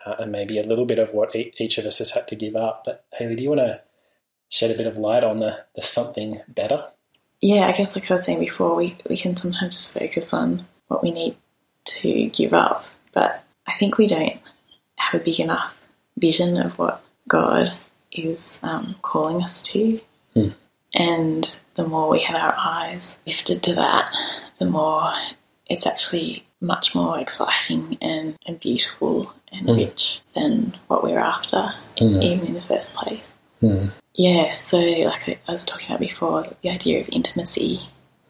uh, 0.05 0.17
and 0.19 0.33
maybe 0.33 0.59
a 0.59 0.65
little 0.65 0.85
bit 0.85 0.99
of 0.99 1.13
what 1.13 1.35
each 1.35 1.79
of 1.79 1.87
us 1.87 1.99
has 1.99 2.11
had 2.11 2.27
to 2.29 2.37
give 2.37 2.57
up. 2.57 2.83
But 2.85 3.05
Hayley, 3.15 3.37
do 3.37 3.43
you 3.43 3.51
want 3.51 3.61
to 3.61 3.81
shed 4.49 4.71
a 4.71 4.77
bit 4.77 4.87
of 4.87 4.97
light 4.97 5.25
on 5.25 5.41
the, 5.41 5.65
the 5.75 5.83
something 5.83 6.41
better? 6.49 6.85
Yeah, 7.41 7.67
I 7.67 7.73
guess 7.73 7.95
like 7.95 8.11
I 8.11 8.15
was 8.15 8.25
saying 8.25 8.41
before, 8.41 8.75
we, 8.75 8.97
we 9.09 9.17
can 9.17 9.37
sometimes 9.37 9.75
just 9.75 9.93
focus 9.93 10.33
on 10.33 10.65
what 10.89 11.03
we 11.03 11.11
need 11.11 11.37
to 11.85 12.27
give 12.29 12.55
up, 12.55 12.85
but 13.13 13.45
I 13.67 13.77
think 13.79 13.99
we 13.99 14.07
don't 14.07 14.39
have 14.97 15.21
a 15.21 15.25
big 15.25 15.41
enough 15.41 15.77
vision 16.23 16.57
of 16.67 16.79
what 16.79 16.97
God 17.29 17.73
is 18.13 18.59
um, 18.63 18.87
calling 19.03 19.43
us 19.43 19.57
to. 19.71 20.01
Hmm. 20.35 20.49
And 20.95 21.43
the 21.75 21.87
more 21.93 22.09
we 22.11 22.21
have 22.29 22.41
our 22.47 22.55
eyes 22.57 23.17
lifted 23.27 23.63
to 23.65 23.75
that, 23.75 24.05
the 24.61 24.67
more 24.79 25.11
it's 25.73 25.87
actually 25.93 26.45
much 26.61 26.95
more 26.95 27.19
exciting 27.19 27.83
and, 28.01 28.37
and 28.47 28.61
beautiful 28.61 29.33
and 29.55 29.67
Mm. 29.67 29.77
rich 29.83 30.03
than 30.37 30.51
what 30.89 31.03
we're 31.05 31.19
after, 31.37 31.63
Mm. 31.97 32.23
even 32.31 32.47
in 32.49 32.55
the 32.55 32.69
first 32.73 32.95
place. 32.95 33.29
Mm. 33.63 33.91
Yeah, 34.15 34.57
so 34.57 34.79
like 35.13 35.25
I- 35.29 35.39
I 35.49 35.53
was 35.57 35.65
talking 35.65 35.89
about 35.89 36.01
before, 36.11 36.39
the 36.63 36.71
idea 36.79 37.01
of 37.01 37.09
intimacy 37.19 37.75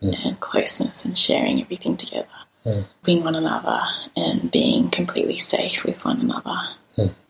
Mm. 0.02 0.14
and 0.24 0.40
closeness 0.48 1.04
and 1.04 1.16
sharing 1.26 1.56
everything 1.60 1.96
together, 2.04 2.38
Mm. 2.66 2.84
being 3.06 3.22
one 3.28 3.36
another 3.44 3.80
and 4.16 4.50
being 4.50 4.84
completely 4.98 5.38
safe 5.54 5.78
with 5.84 6.04
one 6.10 6.20
another. 6.26 6.60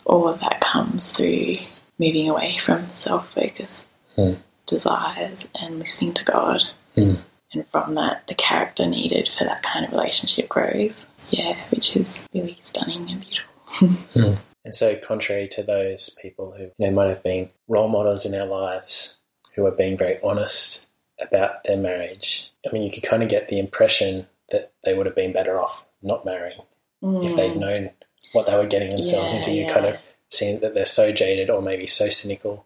Mm. 0.07 0.13
All 0.13 0.29
of 0.29 0.41
that 0.41 0.61
comes 0.61 1.11
through 1.11 1.57
moving 1.99 2.29
away 2.29 2.57
from 2.59 2.89
self 2.89 3.33
focus 3.33 3.87
Mm. 4.19 4.37
desires 4.67 5.47
and 5.61 5.79
listening 5.79 6.13
to 6.15 6.25
God. 6.25 6.63
Mm. 6.97 7.17
And 7.55 7.67
from 7.69 7.95
that, 7.95 8.27
the 8.29 8.35
character 8.35 8.87
needed 8.87 9.29
for 9.29 9.45
that 9.45 9.63
kind 9.63 9.85
of 9.87 9.93
relationship 9.93 10.49
grows. 10.49 11.07
Yeah, 11.31 11.57
which 11.71 11.97
is 11.97 12.19
really 12.35 12.59
stunning 12.63 13.11
and 13.11 13.21
beautiful. 13.21 14.39
And 14.65 14.73
so, 14.75 14.97
contrary 14.97 15.49
to 15.49 15.63
those 15.65 16.17
people 16.23 16.55
who 16.57 16.65
you 16.79 16.87
know 16.87 16.93
might 16.93 17.09
have 17.09 17.25
been 17.25 17.51
role 17.67 17.89
models 17.89 18.25
in 18.25 18.41
our 18.41 18.47
lives, 18.47 19.19
who 19.57 19.67
are 19.67 19.73
being 19.73 19.97
very 19.99 20.21
honest 20.23 20.87
about 21.21 21.65
their 21.65 21.77
marriage, 21.77 22.49
I 22.65 22.73
mean, 22.73 22.85
you 22.85 22.91
could 22.93 23.03
kind 23.03 23.25
of 23.25 23.29
get 23.29 23.49
the 23.49 23.59
impression 23.59 24.29
that 24.51 24.73
they 24.85 24.95
would 24.95 25.07
have 25.07 25.17
been 25.17 25.33
better 25.33 25.61
off 25.61 25.85
not 26.01 26.25
marrying 26.25 26.61
if 27.03 27.35
they'd 27.35 27.57
known 27.57 27.91
what 28.33 28.47
they 28.47 28.55
were 28.57 28.67
getting 28.67 28.91
themselves 28.91 29.33
Yeah, 29.33 29.39
into. 29.39 29.51
You 29.53 29.63
yeah. 29.63 29.73
kind 29.75 29.87
of 29.87 29.97
seeing 30.31 30.61
that 30.61 30.75
they're 30.75 30.87
so 30.87 31.13
jaded 31.13 31.51
or 31.51 31.61
maybe 31.63 31.87
so 31.87 32.09
cynical 32.09 32.65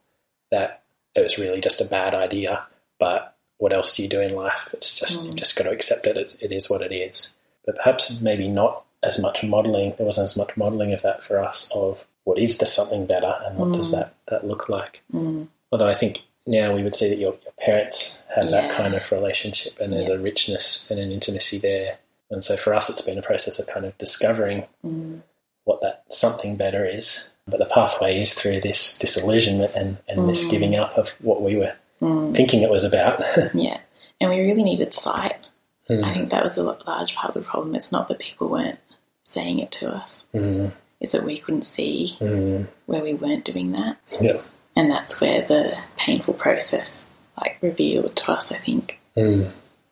that 0.50 0.82
it 1.14 1.22
was 1.22 1.38
really 1.38 1.60
just 1.60 1.80
a 1.80 1.84
bad 1.84 2.14
idea. 2.14 2.64
But 2.98 3.34
what 3.58 3.72
else 3.72 3.96
do 3.96 4.02
you 4.02 4.08
do 4.08 4.20
in 4.20 4.34
life? 4.34 4.70
It's 4.72 4.98
just 4.98 5.20
Mm. 5.22 5.26
you've 5.28 5.36
just 5.36 5.56
got 5.56 5.64
to 5.64 5.70
accept 5.70 6.06
it. 6.06 6.16
It's, 6.16 6.34
it 6.36 6.52
is 6.52 6.68
what 6.70 6.82
it 6.82 6.92
is. 6.92 7.34
But 7.64 7.76
perhaps 7.76 8.20
maybe 8.22 8.48
not 8.48 8.84
as 9.02 9.18
much 9.20 9.42
modelling. 9.42 9.94
There 9.96 10.06
wasn't 10.06 10.24
as 10.26 10.36
much 10.36 10.56
modelling 10.56 10.92
of 10.92 11.02
that 11.02 11.22
for 11.22 11.38
us 11.42 11.70
of 11.74 12.04
what 12.24 12.38
is 12.38 12.58
the 12.58 12.66
something 12.66 13.06
better 13.06 13.34
and 13.44 13.56
what 13.58 13.72
does 13.76 13.92
that 13.92 14.14
that 14.28 14.46
look 14.46 14.68
like. 14.68 15.02
Mm. 15.12 15.48
Although 15.72 15.88
I 15.88 15.94
think 15.94 16.20
now 16.46 16.74
we 16.74 16.82
would 16.84 16.94
see 16.94 17.08
that 17.08 17.18
your, 17.18 17.36
your 17.44 17.52
parents 17.60 18.24
have 18.34 18.50
that 18.50 18.70
kind 18.76 18.94
of 18.94 19.10
relationship 19.10 19.78
and 19.80 19.92
there's 19.92 20.08
Yeah. 20.08 20.14
a 20.14 20.18
richness 20.18 20.90
and 20.90 21.00
an 21.00 21.10
intimacy 21.10 21.58
there. 21.58 21.98
And 22.30 22.42
so 22.44 22.56
for 22.56 22.74
us, 22.74 22.88
it's 22.90 23.02
been 23.02 23.18
a 23.18 23.22
process 23.22 23.58
of 23.58 23.66
kind 23.66 23.84
of 23.86 23.96
discovering 23.98 24.66
Mm. 24.84 25.22
What 25.66 25.80
that 25.82 26.04
something 26.10 26.56
better 26.56 26.84
is. 26.86 27.36
But 27.46 27.58
the 27.58 27.66
pathway 27.66 28.20
is 28.22 28.34
through 28.34 28.60
this 28.60 28.98
disillusionment 28.98 29.72
and, 29.74 29.98
and 30.08 30.28
this 30.28 30.46
Mm. 30.46 30.50
giving 30.50 30.74
up 30.76 30.96
of 30.96 31.10
what 31.20 31.42
we 31.42 31.54
were 31.56 31.74
Mm. 32.00 32.34
thinking 32.34 32.62
it 32.62 32.70
was 32.70 32.84
about. 32.84 33.22
Yeah, 33.54 33.78
and 34.20 34.30
we 34.30 34.40
really 34.40 34.62
needed 34.64 34.92
sight. 34.94 35.36
Mm. 35.90 36.04
I 36.04 36.14
think 36.14 36.30
that 36.30 36.44
was 36.44 36.58
a 36.58 36.62
large 36.64 37.14
part 37.14 37.34
of 37.36 37.42
the 37.42 37.48
problem. 37.48 37.74
It's 37.74 37.92
not 37.92 38.08
that 38.08 38.18
people 38.18 38.48
weren't 38.48 38.78
saying 39.24 39.58
it 39.60 39.70
to 39.72 39.94
us; 39.94 40.24
Mm, 40.34 40.72
it's 41.00 41.12
that 41.12 41.24
we 41.24 41.38
couldn't 41.38 41.66
see 41.66 42.16
mm, 42.20 42.66
where 42.86 43.02
we 43.02 43.14
weren't 43.14 43.44
doing 43.44 43.72
that, 43.72 43.96
yeah. 44.20 44.38
and 44.76 44.90
that's 44.90 45.20
where 45.20 45.42
the 45.42 45.76
painful 45.96 46.34
process 46.34 47.04
like 47.40 47.58
revealed 47.60 48.14
to 48.16 48.32
us. 48.32 48.50
I 48.52 48.56
think 48.58 49.00
Mm, 49.16 49.50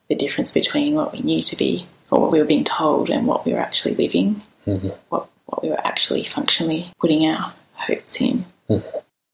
the 0.09 0.15
difference 0.15 0.51
between 0.51 0.93
what 0.95 1.11
we 1.13 1.19
knew 1.21 1.39
to 1.41 1.55
be 1.55 1.85
or 2.11 2.19
what 2.21 2.31
we 2.31 2.39
were 2.39 2.45
being 2.45 2.63
told 2.65 3.09
and 3.09 3.25
what 3.25 3.45
we 3.45 3.53
were 3.53 3.59
actually 3.59 3.95
living, 3.95 4.41
mhm. 4.67 4.93
what 5.09 5.27
what 5.45 5.63
we 5.63 5.69
were 5.69 5.85
actually 5.85 6.23
functionally 6.23 6.87
putting 6.99 7.25
our 7.25 7.53
hopes 7.73 8.19
in. 8.21 8.45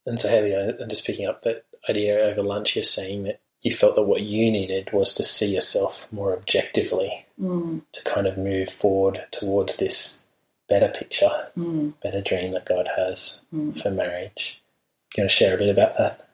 And 0.05 0.19
so, 0.19 0.29
Hayley, 0.29 0.55
I'm 0.55 0.89
just 0.89 1.05
picking 1.05 1.27
up 1.27 1.41
that 1.41 1.63
idea 1.89 2.19
over 2.19 2.41
lunch. 2.41 2.75
You're 2.75 2.83
saying 2.83 3.23
that 3.23 3.39
you 3.61 3.73
felt 3.73 3.95
that 3.95 4.03
what 4.03 4.21
you 4.21 4.51
needed 4.51 4.89
was 4.91 5.13
to 5.13 5.23
see 5.23 5.53
yourself 5.53 6.07
more 6.11 6.33
objectively 6.33 7.25
Mm, 7.41 7.81
to 7.91 8.03
kind 8.03 8.27
of 8.27 8.37
move 8.37 8.69
forward 8.69 9.25
towards 9.31 9.77
this 9.77 10.23
better 10.69 10.89
picture, 10.89 11.49
mm, 11.57 11.91
better 12.03 12.21
dream 12.21 12.51
that 12.51 12.65
God 12.65 12.87
has 12.95 13.43
mm. 13.51 13.81
for 13.81 13.89
marriage. 13.89 14.61
Do 15.09 15.21
you 15.21 15.23
want 15.23 15.31
to 15.31 15.35
share 15.35 15.55
a 15.55 15.57
bit 15.57 15.69
about 15.69 15.97
that? 15.97 16.27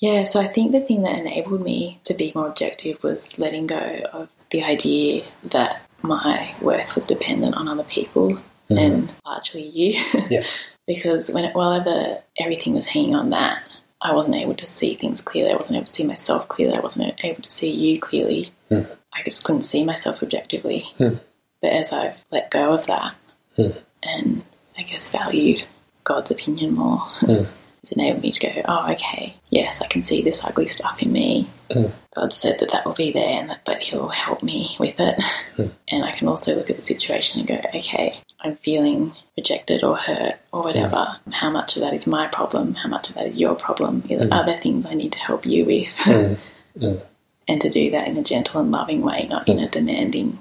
Yeah, 0.00 0.24
so 0.24 0.40
I 0.40 0.48
think 0.48 0.72
the 0.72 0.80
thing 0.80 1.02
that 1.02 1.16
enabled 1.16 1.62
me 1.62 2.00
to 2.04 2.14
be 2.14 2.32
more 2.34 2.48
objective 2.48 3.04
was 3.04 3.38
letting 3.38 3.68
go 3.68 4.02
of 4.12 4.28
the 4.50 4.64
idea 4.64 5.22
that 5.44 5.86
my 6.02 6.56
worth 6.60 6.96
was 6.96 7.06
dependent 7.06 7.54
on 7.54 7.68
other 7.68 7.84
people 7.84 8.36
and 8.78 9.12
largely 9.24 9.62
you. 9.66 10.02
Yeah. 10.30 10.44
because 10.86 11.30
when 11.30 11.50
whenever 11.52 12.22
everything 12.38 12.74
was 12.74 12.86
hanging 12.86 13.14
on 13.14 13.30
that, 13.30 13.62
I 14.00 14.14
wasn't 14.14 14.36
able 14.36 14.54
to 14.54 14.66
see 14.66 14.94
things 14.94 15.20
clearly. 15.20 15.52
I 15.52 15.56
wasn't 15.56 15.76
able 15.76 15.86
to 15.86 15.92
see 15.92 16.04
myself 16.04 16.48
clearly. 16.48 16.76
I 16.76 16.80
wasn't 16.80 17.14
able 17.24 17.42
to 17.42 17.52
see 17.52 17.70
you 17.70 18.00
clearly. 18.00 18.50
Hmm. 18.68 18.82
I 19.12 19.22
just 19.22 19.44
couldn't 19.44 19.62
see 19.62 19.84
myself 19.84 20.22
objectively. 20.22 20.80
Hmm. 20.98 21.14
But 21.60 21.72
as 21.72 21.92
I've 21.92 22.16
let 22.30 22.50
go 22.50 22.72
of 22.74 22.86
that 22.86 23.14
Hmm. 23.56 23.68
and 24.02 24.42
I 24.76 24.82
guess 24.82 25.10
valued 25.10 25.62
God's 26.04 26.30
opinion 26.30 26.74
more, 26.74 26.98
Hmm. 26.98 27.44
it's 27.82 27.92
enabled 27.92 28.22
me 28.22 28.32
to 28.32 28.40
go, 28.40 28.62
oh, 28.66 28.90
okay, 28.92 29.34
yes, 29.50 29.80
I 29.80 29.86
can 29.86 30.02
see 30.04 30.22
this 30.22 30.42
ugly 30.42 30.66
stuff 30.66 31.00
in 31.02 31.12
me. 31.12 31.46
Hmm. 31.70 31.86
God 32.16 32.32
said 32.32 32.58
that 32.60 32.72
that 32.72 32.84
will 32.84 32.94
be 32.94 33.12
there 33.12 33.38
and 33.40 33.50
that, 33.50 33.60
but 33.64 33.78
He'll 33.80 34.08
help 34.08 34.42
me 34.42 34.74
with 34.80 34.98
it. 34.98 35.20
Hmm. 35.56 35.66
And 35.88 36.04
I 36.04 36.10
can 36.10 36.26
also 36.26 36.56
look 36.56 36.70
at 36.70 36.76
the 36.76 36.82
situation 36.82 37.38
and 37.40 37.48
go, 37.48 37.60
okay, 37.74 38.18
I'm 38.44 38.56
feeling 38.56 39.12
rejected 39.36 39.84
or 39.84 39.96
hurt 39.96 40.34
or 40.52 40.62
whatever. 40.62 41.16
How 41.30 41.50
much 41.50 41.76
of 41.76 41.82
that 41.82 41.94
is 41.94 42.06
my 42.06 42.26
problem? 42.26 42.74
How 42.74 42.88
much 42.88 43.08
of 43.08 43.14
that 43.16 43.26
is 43.28 43.38
your 43.38 43.54
problem? 43.54 44.02
Are 44.10 44.16
there 44.16 44.28
other 44.32 44.56
things 44.56 44.86
I 44.86 44.94
need 44.94 45.12
to 45.12 45.18
help 45.20 45.46
you 45.46 45.64
with? 45.64 45.94
Mm. 45.98 46.36
Mm. 46.78 47.02
and 47.48 47.60
to 47.60 47.70
do 47.70 47.90
that 47.90 48.08
in 48.08 48.16
a 48.16 48.22
gentle 48.22 48.60
and 48.60 48.70
loving 48.70 49.02
way, 49.02 49.26
not 49.28 49.48
in 49.48 49.58
a 49.58 49.68
demanding 49.68 50.38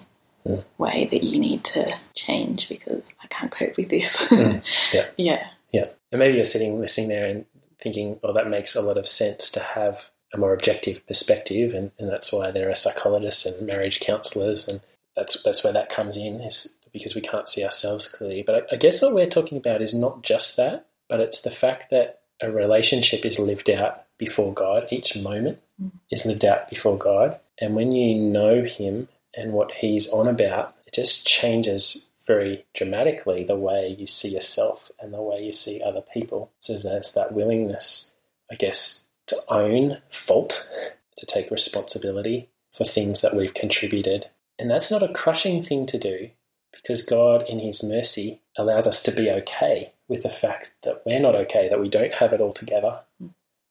Mm. 0.48 0.64
way 0.80 1.08
that 1.12 1.24
you 1.24 1.38
need 1.40 1.64
to 1.64 1.94
change 2.16 2.68
because 2.68 3.14
I 3.24 3.28
can't 3.28 3.52
cope 3.52 3.78
with 3.78 3.90
this. 3.90 4.26
Yeah. 4.32 5.06
yeah. 5.18 5.48
Yeah. 5.72 5.84
And 6.12 6.18
maybe 6.18 6.34
you're 6.36 6.44
sitting 6.44 6.82
listening 6.82 7.10
there 7.10 7.28
and 7.28 7.46
thinking, 7.80 8.20
oh, 8.24 8.34
that 8.34 8.50
makes 8.50 8.76
a 8.76 8.82
lot 8.82 8.98
of 8.98 9.08
sense 9.08 9.52
to 9.52 9.60
have 9.60 10.10
a 10.34 10.40
more 10.40 10.54
objective 10.54 11.06
perspective 11.06 11.76
and, 11.76 11.92
and 12.00 12.10
that's 12.10 12.34
why 12.34 12.50
there 12.50 12.72
are 12.72 12.76
psychologists 12.76 13.46
and 13.46 13.68
marriage 13.68 14.00
counselors 14.00 14.68
and 14.68 14.82
that's 15.16 15.44
that's 15.44 15.64
where 15.64 15.74
that 15.74 15.90
comes 15.90 16.16
in 16.16 16.40
is 16.42 16.80
because 16.94 17.16
we 17.16 17.22
can't 17.22 17.48
see 17.48 17.64
ourselves 17.64 18.08
clearly. 18.08 18.44
But 18.44 18.56
I, 18.56 18.76
I 18.76 18.78
guess 18.78 19.02
what 19.02 19.14
we're 19.14 19.28
talking 19.28 19.58
about 19.58 19.82
is 19.82 19.94
not 19.94 20.24
just 20.24 20.58
that, 20.58 20.88
but 21.08 21.20
it's 21.20 21.42
the 21.42 21.52
fact 21.52 21.90
that 21.92 22.22
a 22.42 22.52
relationship 22.52 23.26
is 23.26 23.40
lived 23.40 23.70
out 23.70 24.04
before 24.18 24.54
God. 24.54 24.88
Each 24.92 25.16
moment 25.16 25.60
mm. 25.82 25.92
is 26.10 26.26
lived 26.26 26.46
out 26.46 26.70
before 26.70 26.98
God. 26.98 27.40
And 27.60 27.76
when 27.76 27.92
you 27.92 28.20
know 28.20 28.64
him 28.64 29.08
and 29.36 29.54
what 29.54 29.72
he's 29.72 30.12
on 30.12 30.28
about, 30.28 30.76
it 30.86 30.94
just 30.94 31.28
changes 31.28 32.12
very 32.26 32.66
dramatically 32.74 33.44
the 33.44 33.56
way 33.56 33.96
you 33.98 34.08
see 34.08 34.30
yourself 34.30 34.92
and 35.00 35.14
the 35.14 35.22
way 35.22 35.44
you 35.44 35.54
see 35.54 35.82
other 35.82 36.02
people. 36.02 36.52
So 36.60 36.78
there's 36.78 37.14
that 37.14 37.34
willingness, 37.34 38.16
I 38.52 38.56
guess, 38.56 39.08
to 39.28 39.38
own 39.48 39.98
fault, 40.10 40.68
to 41.18 41.26
take 41.26 41.52
responsibility 41.52 42.50
for 42.72 42.84
things 42.84 43.22
that 43.22 43.36
we've 43.36 43.54
contributed. 43.54 44.28
And 44.58 44.70
that's 44.70 44.92
not 44.92 45.04
a 45.04 45.14
crushing 45.14 45.62
thing 45.62 45.86
to 45.88 45.98
do 45.98 46.30
because 46.74 47.02
God, 47.02 47.48
in 47.48 47.60
His 47.60 47.84
mercy, 47.84 48.42
allows 48.58 48.88
us 48.88 49.04
to 49.04 49.12
be 49.12 49.30
okay 49.30 49.94
with 50.08 50.24
the 50.24 50.30
fact 50.30 50.74
that 50.84 51.02
we're 51.06 51.20
not 51.20 51.36
okay, 51.36 51.70
that 51.70 51.80
we 51.80 51.90
don't 51.90 52.14
have 52.16 52.34
it 52.34 52.42
all 52.42 52.54
together. 52.54 53.02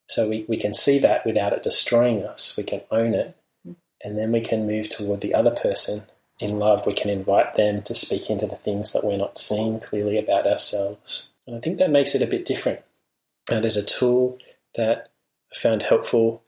So 0.09 0.29
we, 0.29 0.45
we 0.49 0.57
can 0.57 0.75
see 0.75 0.99
that 0.99 1.25
without 1.25 1.53
it 1.53 1.63
destroying 1.63 2.25
us. 2.25 2.57
We 2.57 2.65
can 2.65 2.81
own 2.91 3.15
it. 3.15 3.37
And 4.03 4.19
then 4.19 4.33
we 4.33 4.41
can 4.41 4.67
move 4.67 4.89
toward 4.89 5.21
the 5.21 5.35
other 5.35 5.51
person 5.51 6.05
in 6.41 6.59
love. 6.59 6.87
We 6.87 6.95
can 6.95 7.11
invite 7.11 7.55
them 7.55 7.83
to 7.83 7.95
speak 7.95 8.31
into 8.31 8.47
the 8.47 8.57
things 8.57 8.93
that 8.93 9.05
we're 9.05 9.19
not 9.19 9.39
seeing 9.39 9.79
clearly 9.79 10.19
about 10.19 10.47
ourselves. 10.47 11.29
And 11.47 11.55
I 11.55 11.61
think 11.61 11.79
that 11.79 11.91
makes 11.91 12.15
it 12.15 12.23
a 12.23 12.27
bit 12.27 12.45
different. 12.45 12.81
Uh, 13.51 13.61
there's 13.61 13.77
a 13.77 13.85
tool 13.85 14.39
that 14.75 15.11
I 15.53 15.59
found 15.59 15.83
helpful. 15.83 16.43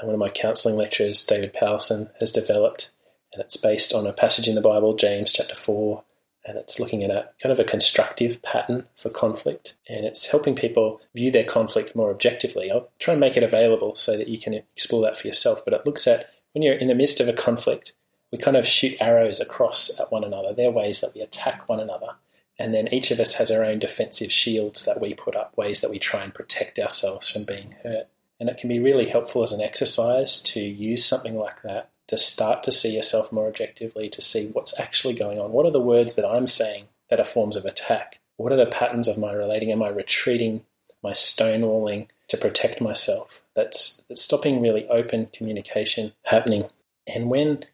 Uh, 0.00 0.06
one 0.06 0.14
of 0.14 0.20
my 0.20 0.30
counselling 0.30 0.76
lecturers, 0.76 1.24
David 1.24 1.52
Powlison, 1.52 2.10
has 2.20 2.32
developed, 2.32 2.90
and 3.34 3.42
it's 3.42 3.56
based 3.56 3.92
on 3.92 4.06
a 4.06 4.12
passage 4.12 4.48
in 4.48 4.54
the 4.54 4.60
Bible, 4.60 4.94
James 4.94 5.32
chapter 5.32 5.54
4, 5.54 6.02
and 6.46 6.56
it's 6.56 6.78
looking 6.78 7.02
at 7.02 7.10
a 7.10 7.28
kind 7.42 7.52
of 7.52 7.58
a 7.58 7.64
constructive 7.64 8.40
pattern 8.42 8.86
for 8.96 9.08
conflict 9.08 9.74
and 9.88 10.04
it's 10.04 10.30
helping 10.30 10.54
people 10.54 11.00
view 11.14 11.30
their 11.30 11.44
conflict 11.44 11.96
more 11.96 12.10
objectively. 12.10 12.70
I'll 12.70 12.90
try 12.98 13.12
and 13.12 13.20
make 13.20 13.36
it 13.36 13.42
available 13.42 13.94
so 13.96 14.16
that 14.16 14.28
you 14.28 14.38
can 14.38 14.54
explore 14.54 15.02
that 15.02 15.16
for 15.16 15.26
yourself, 15.26 15.64
but 15.64 15.74
it 15.74 15.86
looks 15.86 16.06
at 16.06 16.30
when 16.52 16.62
you're 16.62 16.74
in 16.74 16.88
the 16.88 16.94
midst 16.94 17.18
of 17.18 17.28
a 17.28 17.32
conflict, 17.32 17.92
we 18.30 18.38
kind 18.38 18.56
of 18.56 18.66
shoot 18.66 19.00
arrows 19.00 19.40
across 19.40 19.98
at 19.98 20.12
one 20.12 20.24
another. 20.24 20.52
They're 20.52 20.70
ways 20.70 21.00
that 21.00 21.12
we 21.14 21.20
attack 21.20 21.68
one 21.68 21.80
another. 21.80 22.14
And 22.58 22.72
then 22.72 22.92
each 22.92 23.10
of 23.10 23.18
us 23.18 23.34
has 23.34 23.50
our 23.50 23.64
own 23.64 23.80
defensive 23.80 24.30
shields 24.30 24.84
that 24.84 25.00
we 25.00 25.14
put 25.14 25.34
up, 25.34 25.56
ways 25.56 25.80
that 25.80 25.90
we 25.90 25.98
try 25.98 26.22
and 26.22 26.32
protect 26.32 26.78
ourselves 26.78 27.28
from 27.28 27.44
being 27.44 27.74
hurt. 27.82 28.06
And 28.38 28.48
it 28.48 28.56
can 28.56 28.68
be 28.68 28.78
really 28.78 29.08
helpful 29.08 29.42
as 29.42 29.52
an 29.52 29.60
exercise 29.60 30.40
to 30.42 30.60
use 30.60 31.04
something 31.04 31.36
like 31.36 31.62
that 31.62 31.90
to 32.08 32.18
start 32.18 32.62
to 32.64 32.72
see 32.72 32.94
yourself 32.94 33.32
more 33.32 33.48
objectively, 33.48 34.08
to 34.10 34.22
see 34.22 34.50
what's 34.52 34.78
actually 34.78 35.14
going 35.14 35.38
on. 35.38 35.52
What 35.52 35.66
are 35.66 35.72
the 35.72 35.80
words 35.80 36.16
that 36.16 36.28
I'm 36.28 36.46
saying 36.46 36.84
that 37.10 37.20
are 37.20 37.24
forms 37.24 37.56
of 37.56 37.64
attack? 37.64 38.20
What 38.36 38.52
are 38.52 38.56
the 38.56 38.66
patterns 38.66 39.08
of 39.08 39.18
my 39.18 39.32
relating? 39.32 39.70
Am 39.70 39.82
I 39.82 39.88
retreating, 39.88 40.64
my 41.02 41.12
stonewalling 41.12 42.08
to 42.28 42.36
protect 42.36 42.80
myself? 42.80 43.42
That's, 43.54 44.02
that's 44.08 44.22
stopping 44.22 44.60
really 44.60 44.88
open 44.88 45.28
communication 45.32 46.12
happening. 46.24 46.68
And 47.06 47.30
when 47.30 47.64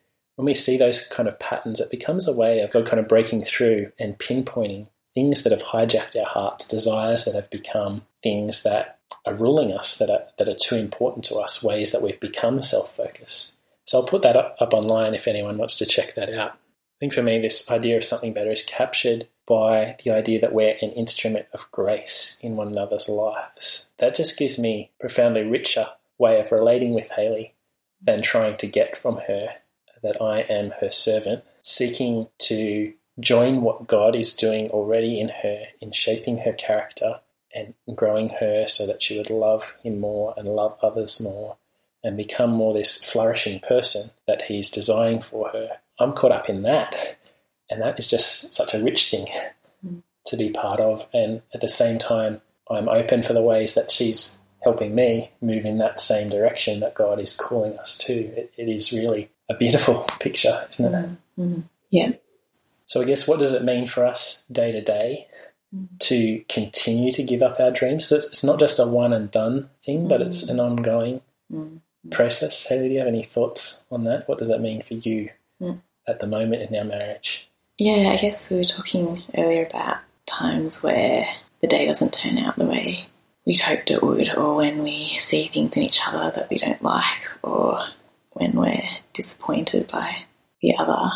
when 0.40 0.46
we 0.46 0.54
see 0.54 0.78
those 0.78 1.06
kind 1.06 1.28
of 1.28 1.38
patterns, 1.38 1.80
it 1.80 1.90
becomes 1.90 2.26
a 2.26 2.32
way 2.32 2.60
of 2.60 2.72
kind 2.72 2.98
of 2.98 3.06
breaking 3.06 3.44
through 3.44 3.92
and 3.98 4.18
pinpointing 4.18 4.86
things 5.14 5.44
that 5.44 5.52
have 5.52 5.62
hijacked 5.62 6.18
our 6.18 6.24
hearts, 6.24 6.66
desires 6.66 7.26
that 7.26 7.34
have 7.34 7.50
become 7.50 8.06
things 8.22 8.62
that 8.62 8.98
are 9.26 9.34
ruling 9.34 9.70
us, 9.70 9.98
that 9.98 10.08
are, 10.08 10.22
that 10.38 10.48
are 10.48 10.54
too 10.54 10.76
important 10.76 11.26
to 11.26 11.36
us, 11.36 11.62
ways 11.62 11.92
that 11.92 12.00
we've 12.00 12.20
become 12.20 12.62
self 12.62 12.96
focused. 12.96 13.56
So 13.90 13.98
I'll 13.98 14.06
put 14.06 14.22
that 14.22 14.36
up, 14.36 14.54
up 14.60 14.72
online 14.72 15.14
if 15.14 15.26
anyone 15.26 15.58
wants 15.58 15.74
to 15.78 15.84
check 15.84 16.14
that 16.14 16.32
out. 16.32 16.52
I 16.52 16.96
think 17.00 17.12
for 17.12 17.24
me, 17.24 17.40
this 17.40 17.68
idea 17.68 17.96
of 17.96 18.04
something 18.04 18.32
better 18.32 18.52
is 18.52 18.62
captured 18.62 19.26
by 19.48 19.96
the 20.04 20.12
idea 20.12 20.40
that 20.42 20.52
we're 20.52 20.76
an 20.80 20.92
instrument 20.92 21.46
of 21.52 21.68
grace 21.72 22.38
in 22.40 22.54
one 22.54 22.68
another's 22.68 23.08
lives. 23.08 23.90
That 23.98 24.14
just 24.14 24.38
gives 24.38 24.60
me 24.60 24.92
a 24.94 25.00
profoundly 25.00 25.42
richer 25.42 25.88
way 26.18 26.38
of 26.38 26.52
relating 26.52 26.94
with 26.94 27.10
Hayley 27.10 27.54
than 28.00 28.22
trying 28.22 28.56
to 28.58 28.68
get 28.68 28.96
from 28.96 29.22
her 29.26 29.56
that 30.04 30.22
I 30.22 30.42
am 30.42 30.70
her 30.80 30.92
servant, 30.92 31.42
seeking 31.64 32.28
to 32.42 32.92
join 33.18 33.62
what 33.62 33.88
God 33.88 34.14
is 34.14 34.34
doing 34.34 34.70
already 34.70 35.18
in 35.18 35.30
her, 35.42 35.64
in 35.80 35.90
shaping 35.90 36.38
her 36.38 36.52
character 36.52 37.22
and 37.52 37.74
growing 37.96 38.28
her 38.38 38.68
so 38.68 38.86
that 38.86 39.02
she 39.02 39.18
would 39.18 39.30
love 39.30 39.74
Him 39.82 39.98
more 39.98 40.32
and 40.36 40.46
love 40.46 40.78
others 40.80 41.20
more 41.20 41.56
and 42.02 42.16
become 42.16 42.50
more 42.50 42.74
this 42.74 43.02
flourishing 43.04 43.60
person 43.60 44.10
that 44.26 44.42
He's 44.42 44.70
designing 44.70 45.20
for 45.20 45.50
her. 45.50 45.78
I'm 45.98 46.12
caught 46.12 46.32
up 46.32 46.48
in 46.48 46.62
that. 46.62 47.18
And 47.70 47.80
that 47.82 47.98
is 47.98 48.08
just 48.08 48.54
such 48.54 48.74
a 48.74 48.82
rich 48.82 49.10
thing 49.10 49.26
to 50.26 50.36
be 50.36 50.50
part 50.50 50.80
of. 50.80 51.06
And 51.12 51.42
at 51.54 51.60
the 51.60 51.68
same 51.68 51.98
time, 51.98 52.40
I'm 52.70 52.88
open 52.88 53.22
for 53.22 53.32
the 53.32 53.42
ways 53.42 53.74
that 53.74 53.90
she's 53.90 54.40
helping 54.62 54.94
me 54.94 55.30
move 55.40 55.64
in 55.64 55.78
that 55.78 56.00
same 56.00 56.28
direction 56.28 56.80
that 56.80 56.94
God 56.94 57.20
is 57.20 57.36
calling 57.36 57.78
us 57.78 57.96
to. 57.98 58.12
it, 58.12 58.52
it 58.56 58.68
is 58.68 58.92
really 58.92 59.30
a 59.48 59.54
beautiful 59.54 60.06
picture, 60.20 60.66
isn't 60.70 60.94
it? 60.94 61.10
Mm-hmm. 61.38 61.60
Yeah. 61.90 62.12
So 62.86 63.00
I 63.00 63.04
guess 63.04 63.26
what 63.26 63.38
does 63.38 63.52
it 63.52 63.64
mean 63.64 63.86
for 63.86 64.04
us 64.04 64.44
day 64.50 64.72
to 64.72 64.80
day 64.80 65.28
mm-hmm. 65.74 65.96
to 65.98 66.44
continue 66.48 67.12
to 67.12 67.22
give 67.22 67.42
up 67.42 67.58
our 67.60 67.70
dreams? 67.70 68.10
It's, 68.10 68.26
it's 68.32 68.44
not 68.44 68.58
just 68.58 68.78
a 68.78 68.86
one 68.86 69.12
and 69.12 69.30
done 69.30 69.70
thing, 69.84 70.08
but 70.08 70.20
it's 70.20 70.42
mm-hmm. 70.42 70.58
an 70.58 70.60
ongoing 70.60 71.20
mm-hmm. 71.52 71.76
Process. 72.10 72.68
Hayley, 72.68 72.88
do 72.88 72.94
you 72.94 72.98
have 73.00 73.08
any 73.08 73.22
thoughts 73.22 73.86
on 73.90 74.04
that? 74.04 74.26
What 74.26 74.38
does 74.38 74.48
that 74.48 74.60
mean 74.60 74.80
for 74.82 74.94
you 74.94 75.30
hmm. 75.58 75.72
at 76.08 76.20
the 76.20 76.26
moment 76.26 76.62
in 76.62 76.76
our 76.76 76.84
marriage? 76.84 77.48
Yeah, 77.76 78.10
I 78.10 78.16
guess 78.16 78.50
we 78.50 78.58
were 78.58 78.64
talking 78.64 79.22
earlier 79.36 79.66
about 79.66 79.98
times 80.26 80.82
where 80.82 81.26
the 81.60 81.66
day 81.66 81.86
doesn't 81.86 82.12
turn 82.12 82.38
out 82.38 82.56
the 82.56 82.66
way 82.66 83.06
we'd 83.46 83.60
hoped 83.60 83.90
it 83.90 84.02
would, 84.02 84.34
or 84.34 84.56
when 84.56 84.82
we 84.82 85.18
see 85.18 85.46
things 85.46 85.76
in 85.76 85.82
each 85.82 86.00
other 86.06 86.30
that 86.30 86.50
we 86.50 86.58
don't 86.58 86.82
like, 86.82 87.28
or 87.42 87.80
when 88.32 88.52
we're 88.52 88.88
disappointed 89.12 89.88
by 89.88 90.24
the 90.62 90.76
other. 90.76 91.10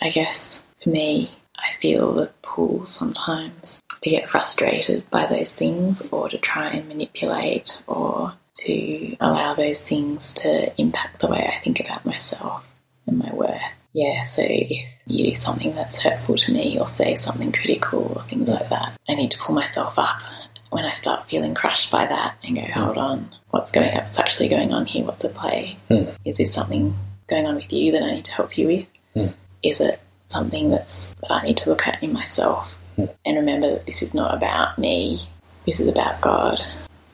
I 0.00 0.10
guess 0.10 0.60
for 0.82 0.90
me, 0.90 1.30
I 1.56 1.74
feel 1.80 2.12
the 2.12 2.30
pull 2.42 2.86
sometimes 2.86 3.82
to 4.02 4.10
get 4.10 4.28
frustrated 4.28 5.08
by 5.10 5.26
those 5.26 5.54
things 5.54 6.02
or 6.10 6.28
to 6.28 6.38
try 6.38 6.68
and 6.68 6.88
manipulate 6.88 7.72
or 7.86 8.34
to 8.64 9.16
allow 9.20 9.54
those 9.54 9.82
things 9.82 10.34
to 10.34 10.80
impact 10.80 11.20
the 11.20 11.28
way 11.28 11.50
I 11.52 11.58
think 11.60 11.80
about 11.80 12.04
myself 12.04 12.66
and 13.06 13.18
my 13.18 13.32
worth. 13.32 13.60
Yeah, 13.92 14.24
so 14.24 14.42
if 14.44 14.70
you 15.06 15.30
do 15.30 15.34
something 15.34 15.74
that's 15.74 16.00
hurtful 16.00 16.36
to 16.36 16.52
me 16.52 16.78
or 16.78 16.88
say 16.88 17.16
something 17.16 17.52
critical 17.52 18.12
or 18.16 18.22
things 18.22 18.48
like 18.48 18.68
that, 18.70 18.98
I 19.08 19.14
need 19.14 19.30
to 19.32 19.38
pull 19.38 19.54
myself 19.54 19.98
up 19.98 20.20
when 20.70 20.84
I 20.86 20.92
start 20.92 21.28
feeling 21.28 21.54
crushed 21.54 21.90
by 21.90 22.06
that 22.06 22.36
and 22.42 22.56
go, 22.56 22.62
hold 22.62 22.96
on, 22.96 23.28
what's 23.50 23.70
going 23.70 23.90
on? 23.90 24.04
What's 24.04 24.18
actually 24.18 24.48
going 24.48 24.72
on 24.72 24.86
here? 24.86 25.04
What's 25.04 25.24
at 25.24 25.34
play? 25.34 25.76
Mm. 25.90 26.14
Is 26.24 26.38
this 26.38 26.54
something 26.54 26.94
going 27.28 27.46
on 27.46 27.56
with 27.56 27.70
you 27.70 27.92
that 27.92 28.02
I 28.02 28.12
need 28.12 28.24
to 28.24 28.32
help 28.32 28.56
you 28.56 28.66
with? 28.68 28.86
Mm. 29.14 29.34
Is 29.62 29.80
it 29.80 30.00
something 30.28 30.70
that's 30.70 31.04
that 31.20 31.30
I 31.30 31.42
need 31.42 31.58
to 31.58 31.68
look 31.68 31.86
at 31.86 32.02
in 32.02 32.12
myself 32.12 32.76
mm. 32.96 33.14
and 33.24 33.36
remember 33.36 33.70
that 33.70 33.86
this 33.86 34.02
is 34.02 34.14
not 34.14 34.34
about 34.34 34.78
me. 34.78 35.20
This 35.66 35.78
is 35.78 35.88
about 35.88 36.20
God 36.22 36.58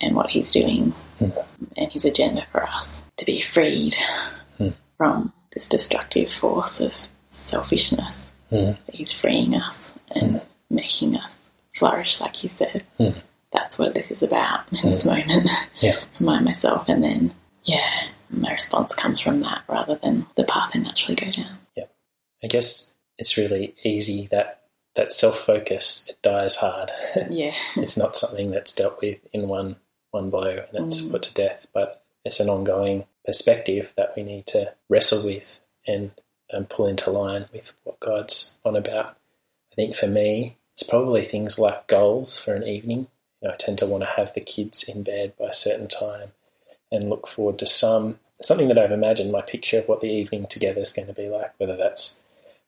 and 0.01 0.15
what 0.15 0.31
He's 0.31 0.53
doing 0.53 0.95
and 1.21 1.93
His 1.93 2.05
agenda 2.05 2.47
for 2.53 2.63
us 2.65 3.05
to 3.17 3.25
be 3.25 3.41
freed 3.41 3.95
hmm. 4.57 4.71
from 4.97 5.33
this 5.53 5.69
destructive 5.69 6.33
force 6.33 6.81
of 6.81 6.95
selfishness. 7.31 8.31
Hmm. 8.51 8.73
That 8.87 8.95
He's 8.95 9.13
freeing 9.13 9.55
us 9.55 9.93
and 10.11 10.37
hmm. 10.41 10.75
making 10.75 11.17
us 11.17 11.37
flourish, 11.75 12.21
like 12.21 12.43
you 12.43 12.49
said 12.49 12.85
that's 13.53 13.79
what 13.79 13.95
this 13.95 14.11
is 14.11 14.23
about 14.23 14.61
in 14.73 14.91
this 14.91 15.05
moment. 15.05 15.49
Yeah. 15.81 16.01
Remind 16.19 16.45
myself, 16.45 16.89
and 16.89 17.05
then, 17.05 17.33
yeah, 17.63 17.89
my 18.31 18.53
response 18.53 18.97
comes 18.97 19.21
from 19.21 19.39
that 19.43 19.63
rather 19.69 19.95
than 19.95 20.27
the 20.35 20.43
path 20.43 20.73
I 20.75 20.79
naturally 20.79 21.15
go 21.15 21.31
down. 21.31 21.57
Yeah. 21.77 21.85
I 22.43 22.49
guess 22.49 22.97
it's 23.17 23.37
really 23.37 23.77
easy 23.85 24.27
that 24.33 24.63
that 24.97 25.13
self 25.13 25.39
focus 25.39 26.09
it 26.11 26.21
dies 26.21 26.57
hard. 26.57 26.91
Yeah. 27.31 27.55
it's 27.77 27.97
not 27.97 28.17
something 28.17 28.51
that's 28.51 28.75
dealt 28.75 29.01
with 29.01 29.25
in 29.33 29.47
one 29.47 29.77
one 30.11 30.31
blow 30.31 30.65
and 30.73 30.87
it's 30.87 31.01
put 31.01 31.23
to 31.25 31.35
death, 31.35 31.67
but 31.73 32.03
it's 32.25 32.41
an 32.41 32.49
ongoing 32.49 33.05
perspective 33.25 33.93
that 33.97 34.15
we 34.17 34.23
need 34.23 34.47
to 34.47 34.73
wrestle 34.89 35.25
with 35.25 35.61
and, 35.87 36.13
and 36.51 36.69
pull 36.69 36.87
into 36.87 37.11
line 37.11 37.47
with 37.53 37.73
what 37.85 38.01
God's 38.01 38.59
on 38.65 38.77
about. 38.77 39.17
I 39.73 39.75
think 39.75 39.97
for 39.97 40.07
me, 40.07 40.57
it's 40.75 40.83
probably 40.83 41.25
things 41.25 41.59
like 41.59 41.87
goals 41.87 42.39
for 42.39 42.55
an 42.55 42.67
evening 42.67 43.09
you 43.41 43.49
know, 43.49 43.55
I 43.55 43.57
tend 43.57 43.79
to 43.79 43.87
want 43.87 44.03
to 44.03 44.11
have 44.11 44.35
the 44.35 44.41
kids 44.41 44.89
in 44.89 45.03
bed 45.03 45.35
by 45.39 45.47
a 45.47 45.53
certain 45.53 45.89
time 45.89 46.33
and 46.91 47.11
look 47.11 47.29
forward 47.29 47.59
to 47.61 47.67
some 47.67 48.19
something 48.43 48.69
that 48.69 48.79
I've 48.79 48.93
imagined 48.93 49.33
my 49.33 49.43
picture 49.43 49.79
of 49.79 49.89
what 49.89 50.01
the 50.01 50.11
evening 50.11 50.47
together 50.49 50.81
is 50.81 50.93
going 50.93 51.09
to 51.09 51.15
be 51.15 51.29
like. 51.29 51.53
Whether 51.59 51.77
that's 51.77 52.21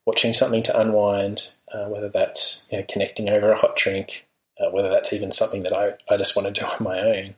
watching 0.05 0.33
something 0.33 0.62
to 0.64 0.81
unwind, 0.81 1.53
uh, 1.72 1.87
whether 1.87 2.09
that's 2.09 2.68
you 2.70 2.79
know, 2.79 2.85
connecting 2.88 3.29
over 3.29 3.50
a 3.50 3.59
hot 3.59 3.76
drink, 3.76 4.26
uh, 4.61 4.70
whether 4.70 4.90
that's 4.90 5.12
even 5.12 5.33
something 5.33 5.62
that 5.62 5.73
I, 5.73 5.94
I 6.12 6.16
just 6.16 6.37
want 6.37 6.55
to 6.55 6.61
do 6.61 6.66
on 6.79 6.83
my 6.83 7.01
own. 7.01 7.35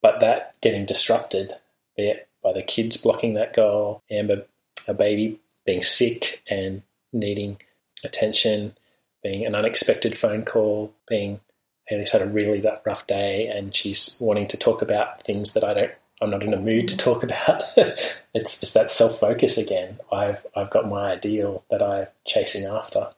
But 0.00 0.20
that 0.20 0.60
getting 0.60 0.84
disrupted, 0.84 1.54
be 1.96 2.08
it 2.08 2.28
by 2.42 2.52
the 2.52 2.62
kids 2.62 2.96
blocking 2.96 3.34
that 3.34 3.54
goal, 3.54 4.02
Amber, 4.10 4.46
a 4.88 4.94
baby 4.94 5.40
being 5.64 5.82
sick 5.82 6.42
and 6.50 6.82
needing 7.12 7.58
attention, 8.04 8.74
being 9.22 9.46
an 9.46 9.54
unexpected 9.54 10.18
phone 10.18 10.44
call, 10.44 10.92
being 11.08 11.40
Hayley's 11.86 12.10
had 12.10 12.22
a 12.22 12.26
really 12.26 12.64
rough 12.84 13.06
day 13.06 13.46
and 13.46 13.74
she's 13.74 14.16
wanting 14.20 14.48
to 14.48 14.56
talk 14.56 14.82
about 14.82 15.22
things 15.24 15.54
that 15.54 15.64
I 15.64 15.74
don't 15.74 15.92
I'm 16.20 16.30
not 16.30 16.44
in 16.44 16.54
a 16.54 16.60
mood 16.60 16.86
to 16.88 16.96
talk 16.96 17.22
about. 17.22 17.62
it's 17.76 18.62
it's 18.62 18.72
that 18.74 18.90
self 18.90 19.18
focus 19.20 19.58
again. 19.58 19.98
I've 20.12 20.46
I've 20.56 20.70
got 20.70 20.88
my 20.88 21.12
ideal 21.12 21.64
that 21.70 21.82
I'm 21.82 22.06
chasing 22.24 22.64
after. 22.64 23.08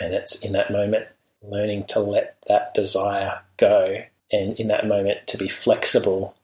And 0.00 0.14
it's 0.14 0.44
in 0.44 0.52
that 0.52 0.72
moment 0.72 1.06
learning 1.42 1.84
to 1.88 2.00
let 2.00 2.36
that 2.48 2.74
desire 2.74 3.40
go 3.56 4.02
and 4.30 4.58
in 4.58 4.68
that 4.68 4.86
moment 4.86 5.26
to 5.28 5.38
be 5.38 5.48
flexible 5.48 6.34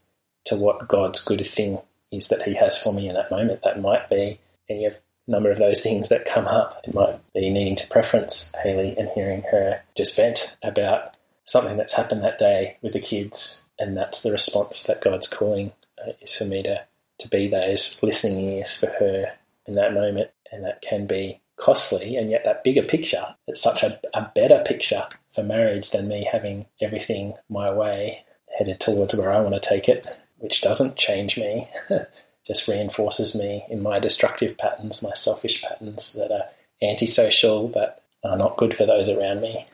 to 0.45 0.57
what 0.57 0.89
God's 0.89 1.25
good 1.25 1.47
thing 1.47 1.81
is 2.11 2.29
that 2.29 2.43
He 2.43 2.55
has 2.55 2.83
for 2.83 2.93
me 2.93 3.09
in 3.09 3.15
that 3.15 3.31
moment. 3.31 3.61
That 3.63 3.81
might 3.81 4.09
be 4.09 4.41
any 4.69 4.85
of 4.85 4.99
number 5.29 5.51
of 5.51 5.59
those 5.59 5.83
things 5.83 6.09
that 6.09 6.25
come 6.25 6.47
up. 6.47 6.81
It 6.85 6.95
might 6.95 7.21
be 7.35 7.51
needing 7.51 7.77
to 7.77 7.89
preference 7.89 8.53
Hayley 8.63 8.97
and 8.97 9.09
hearing 9.11 9.43
her 9.51 9.83
just 9.95 10.17
vent 10.17 10.57
about 10.63 11.17
something 11.45 11.77
that's 11.77 11.95
happened 11.97 12.23
that 12.23 12.39
day 12.39 12.79
with 12.83 12.95
the 12.95 13.01
kids, 13.01 13.71
and 13.79 13.97
that's 13.97 14.23
the 14.23 14.33
response 14.33 14.83
that 14.85 15.03
God's 15.03 15.29
calling 15.29 15.73
uh, 16.05 16.13
is 16.21 16.35
for 16.35 16.45
me 16.45 16.63
to 16.63 16.83
to 17.19 17.29
be 17.29 17.49
those 17.49 18.01
listening 18.03 18.49
ears 18.49 18.73
for 18.73 18.87
her 18.87 19.33
in 19.67 19.75
that 19.75 19.93
moment, 19.93 20.31
and 20.53 20.65
that 20.65 20.81
can 20.81 21.07
be 21.07 21.41
costly, 21.59 22.17
and 22.17 22.31
yet 22.31 22.45
that 22.45 22.65
bigger 22.65 22.83
picture, 22.83 23.35
it's 23.47 23.63
such 23.63 23.83
a, 23.83 24.01
a 24.15 24.31
better 24.35 24.63
picture 24.65 25.07
for 25.35 25.43
marriage 25.43 25.91
than 25.91 26.09
me 26.09 26.27
having 26.31 26.67
everything 26.81 27.35
my 27.49 27.71
way 27.71 28.25
headed 28.57 28.81
towards 28.81 29.15
where 29.15 29.33
I 29.33 29.41
want 29.41 29.61
to 29.61 29.69
take 29.69 29.89
it, 29.89 30.07
which 30.39 30.61
doesn't 30.61 30.97
change 30.97 31.37
me, 31.37 31.69
just 32.47 32.67
reinforces 32.69 33.39
me 33.39 33.65
in 33.69 33.83
my 33.83 33.99
destructive 33.99 34.57
patterns, 34.57 35.03
my 35.03 35.13
selfish 35.13 35.63
patterns 35.63 36.15
that 36.15 36.33
are 36.33 36.49
antisocial, 36.83 37.69
that 37.69 38.03
are 38.25 38.37
not 38.37 38.57
good 38.57 38.75
for 38.75 38.87
those 38.87 39.09
around 39.09 39.41
me. 39.41 39.67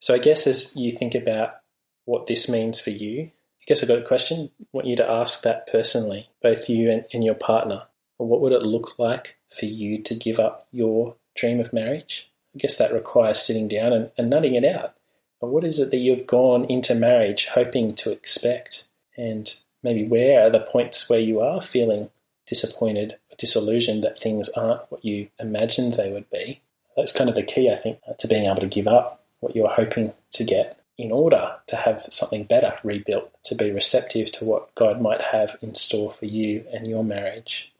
So 0.00 0.14
I 0.14 0.18
guess 0.18 0.46
as 0.46 0.76
you 0.76 0.92
think 0.92 1.14
about 1.14 1.56
what 2.04 2.26
this 2.26 2.48
means 2.48 2.80
for 2.80 2.90
you, 2.90 3.30
I 3.62 3.64
guess 3.66 3.82
I've 3.82 3.88
got 3.88 3.98
a 3.98 4.02
question. 4.02 4.50
I 4.60 4.64
want 4.72 4.86
you 4.86 4.96
to 4.96 5.08
ask 5.08 5.42
that 5.42 5.70
personally, 5.70 6.28
both 6.42 6.68
you 6.68 6.90
and, 6.90 7.04
and 7.12 7.22
your 7.22 7.34
partner. 7.34 7.82
What 8.16 8.40
would 8.40 8.52
it 8.52 8.62
look 8.62 8.98
like 8.98 9.36
for 9.56 9.66
you 9.66 10.02
to 10.02 10.14
give 10.14 10.38
up 10.38 10.66
your 10.72 11.16
dream 11.34 11.60
of 11.60 11.72
marriage? 11.72 12.28
I 12.54 12.58
guess 12.58 12.76
that 12.76 12.92
requires 12.92 13.40
sitting 13.40 13.68
down 13.68 13.92
and, 13.92 14.10
and 14.18 14.30
nutting 14.30 14.54
it 14.54 14.64
out. 14.64 14.94
But 15.40 15.48
what 15.48 15.64
is 15.64 15.78
it 15.78 15.90
that 15.90 15.98
you've 15.98 16.26
gone 16.26 16.64
into 16.66 16.94
marriage 16.94 17.46
hoping 17.46 17.94
to 17.96 18.12
expect? 18.12 18.88
And 19.16 19.52
maybe 19.82 20.06
where 20.06 20.46
are 20.46 20.50
the 20.50 20.60
points 20.60 21.08
where 21.10 21.20
you 21.20 21.40
are 21.40 21.60
feeling 21.60 22.10
disappointed 22.46 23.16
or 23.30 23.36
disillusioned 23.36 24.04
that 24.04 24.18
things 24.18 24.48
aren't 24.50 24.90
what 24.90 25.04
you 25.04 25.28
imagined 25.40 25.94
they 25.94 26.12
would 26.12 26.30
be? 26.30 26.60
That's 26.96 27.16
kind 27.16 27.30
of 27.30 27.36
the 27.36 27.42
key, 27.42 27.70
I 27.70 27.76
think, 27.76 27.98
uh, 28.08 28.12
to 28.18 28.28
being 28.28 28.44
able 28.44 28.60
to 28.60 28.66
give 28.66 28.86
up 28.86 29.24
what 29.40 29.56
you're 29.56 29.68
hoping 29.68 30.12
to 30.32 30.44
get 30.44 30.78
in 30.98 31.10
order 31.10 31.56
to 31.66 31.76
have 31.76 32.06
something 32.10 32.44
better 32.44 32.76
rebuilt, 32.84 33.32
to 33.44 33.54
be 33.54 33.70
receptive 33.70 34.30
to 34.32 34.44
what 34.44 34.74
God 34.74 35.00
might 35.00 35.20
have 35.20 35.56
in 35.62 35.74
store 35.74 36.12
for 36.12 36.26
you 36.26 36.64
and 36.72 36.86
your 36.86 37.02
marriage. 37.02 37.71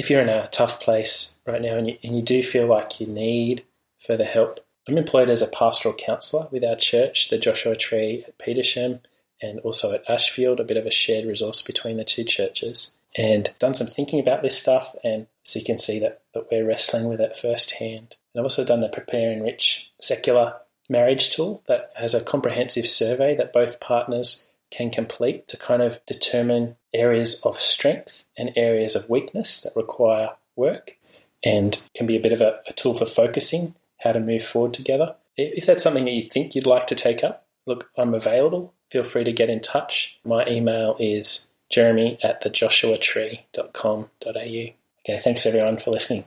If 0.00 0.08
you're 0.08 0.22
in 0.22 0.30
a 0.30 0.48
tough 0.48 0.80
place 0.80 1.36
right 1.46 1.60
now 1.60 1.76
and 1.76 1.88
you, 1.88 1.98
and 2.02 2.16
you 2.16 2.22
do 2.22 2.42
feel 2.42 2.66
like 2.66 3.00
you 3.00 3.06
need 3.06 3.64
further 3.98 4.24
help, 4.24 4.60
I'm 4.88 4.96
employed 4.96 5.28
as 5.28 5.42
a 5.42 5.46
pastoral 5.46 5.92
counsellor 5.92 6.48
with 6.50 6.64
our 6.64 6.74
church, 6.74 7.28
the 7.28 7.36
Joshua 7.36 7.76
Tree 7.76 8.24
at 8.26 8.38
Petersham, 8.38 9.00
and 9.42 9.60
also 9.60 9.92
at 9.92 10.08
Ashfield, 10.08 10.58
a 10.58 10.64
bit 10.64 10.78
of 10.78 10.86
a 10.86 10.90
shared 10.90 11.26
resource 11.26 11.60
between 11.60 11.98
the 11.98 12.04
two 12.04 12.24
churches. 12.24 12.96
And 13.14 13.50
done 13.58 13.74
some 13.74 13.88
thinking 13.88 14.20
about 14.20 14.40
this 14.40 14.58
stuff, 14.58 14.96
and 15.04 15.26
so 15.44 15.58
you 15.58 15.66
can 15.66 15.76
see 15.76 15.98
that, 15.98 16.22
that 16.32 16.50
we're 16.50 16.66
wrestling 16.66 17.06
with 17.06 17.20
it 17.20 17.36
firsthand. 17.36 18.16
And 18.32 18.40
I've 18.40 18.44
also 18.44 18.64
done 18.64 18.80
the 18.80 18.88
Prepare 18.88 19.30
Enrich 19.30 19.92
secular 20.00 20.54
marriage 20.88 21.30
tool 21.36 21.62
that 21.68 21.92
has 21.96 22.14
a 22.14 22.24
comprehensive 22.24 22.86
survey 22.86 23.36
that 23.36 23.52
both 23.52 23.80
partners 23.80 24.49
can 24.70 24.90
complete 24.90 25.48
to 25.48 25.56
kind 25.56 25.82
of 25.82 26.00
determine 26.06 26.76
areas 26.92 27.44
of 27.44 27.60
strength 27.60 28.26
and 28.36 28.52
areas 28.56 28.94
of 28.94 29.10
weakness 29.10 29.60
that 29.62 29.76
require 29.76 30.30
work 30.56 30.96
and 31.42 31.82
can 31.94 32.06
be 32.06 32.16
a 32.16 32.20
bit 32.20 32.32
of 32.32 32.40
a, 32.40 32.60
a 32.68 32.72
tool 32.72 32.94
for 32.94 33.06
focusing 33.06 33.74
how 33.98 34.12
to 34.12 34.20
move 34.20 34.44
forward 34.44 34.74
together. 34.74 35.14
If 35.36 35.66
that's 35.66 35.82
something 35.82 36.04
that 36.04 36.12
you 36.12 36.28
think 36.28 36.54
you'd 36.54 36.66
like 36.66 36.86
to 36.88 36.94
take 36.94 37.24
up, 37.24 37.46
look, 37.66 37.90
I'm 37.96 38.14
available. 38.14 38.74
Feel 38.90 39.04
free 39.04 39.24
to 39.24 39.32
get 39.32 39.50
in 39.50 39.60
touch. 39.60 40.18
My 40.24 40.46
email 40.46 40.96
is 40.98 41.50
jeremy 41.70 42.18
at 42.22 42.42
thejoshuatree.com.au. 42.42 44.34
Okay, 44.34 45.20
thanks 45.22 45.46
everyone 45.46 45.78
for 45.78 45.92
listening. 45.92 46.24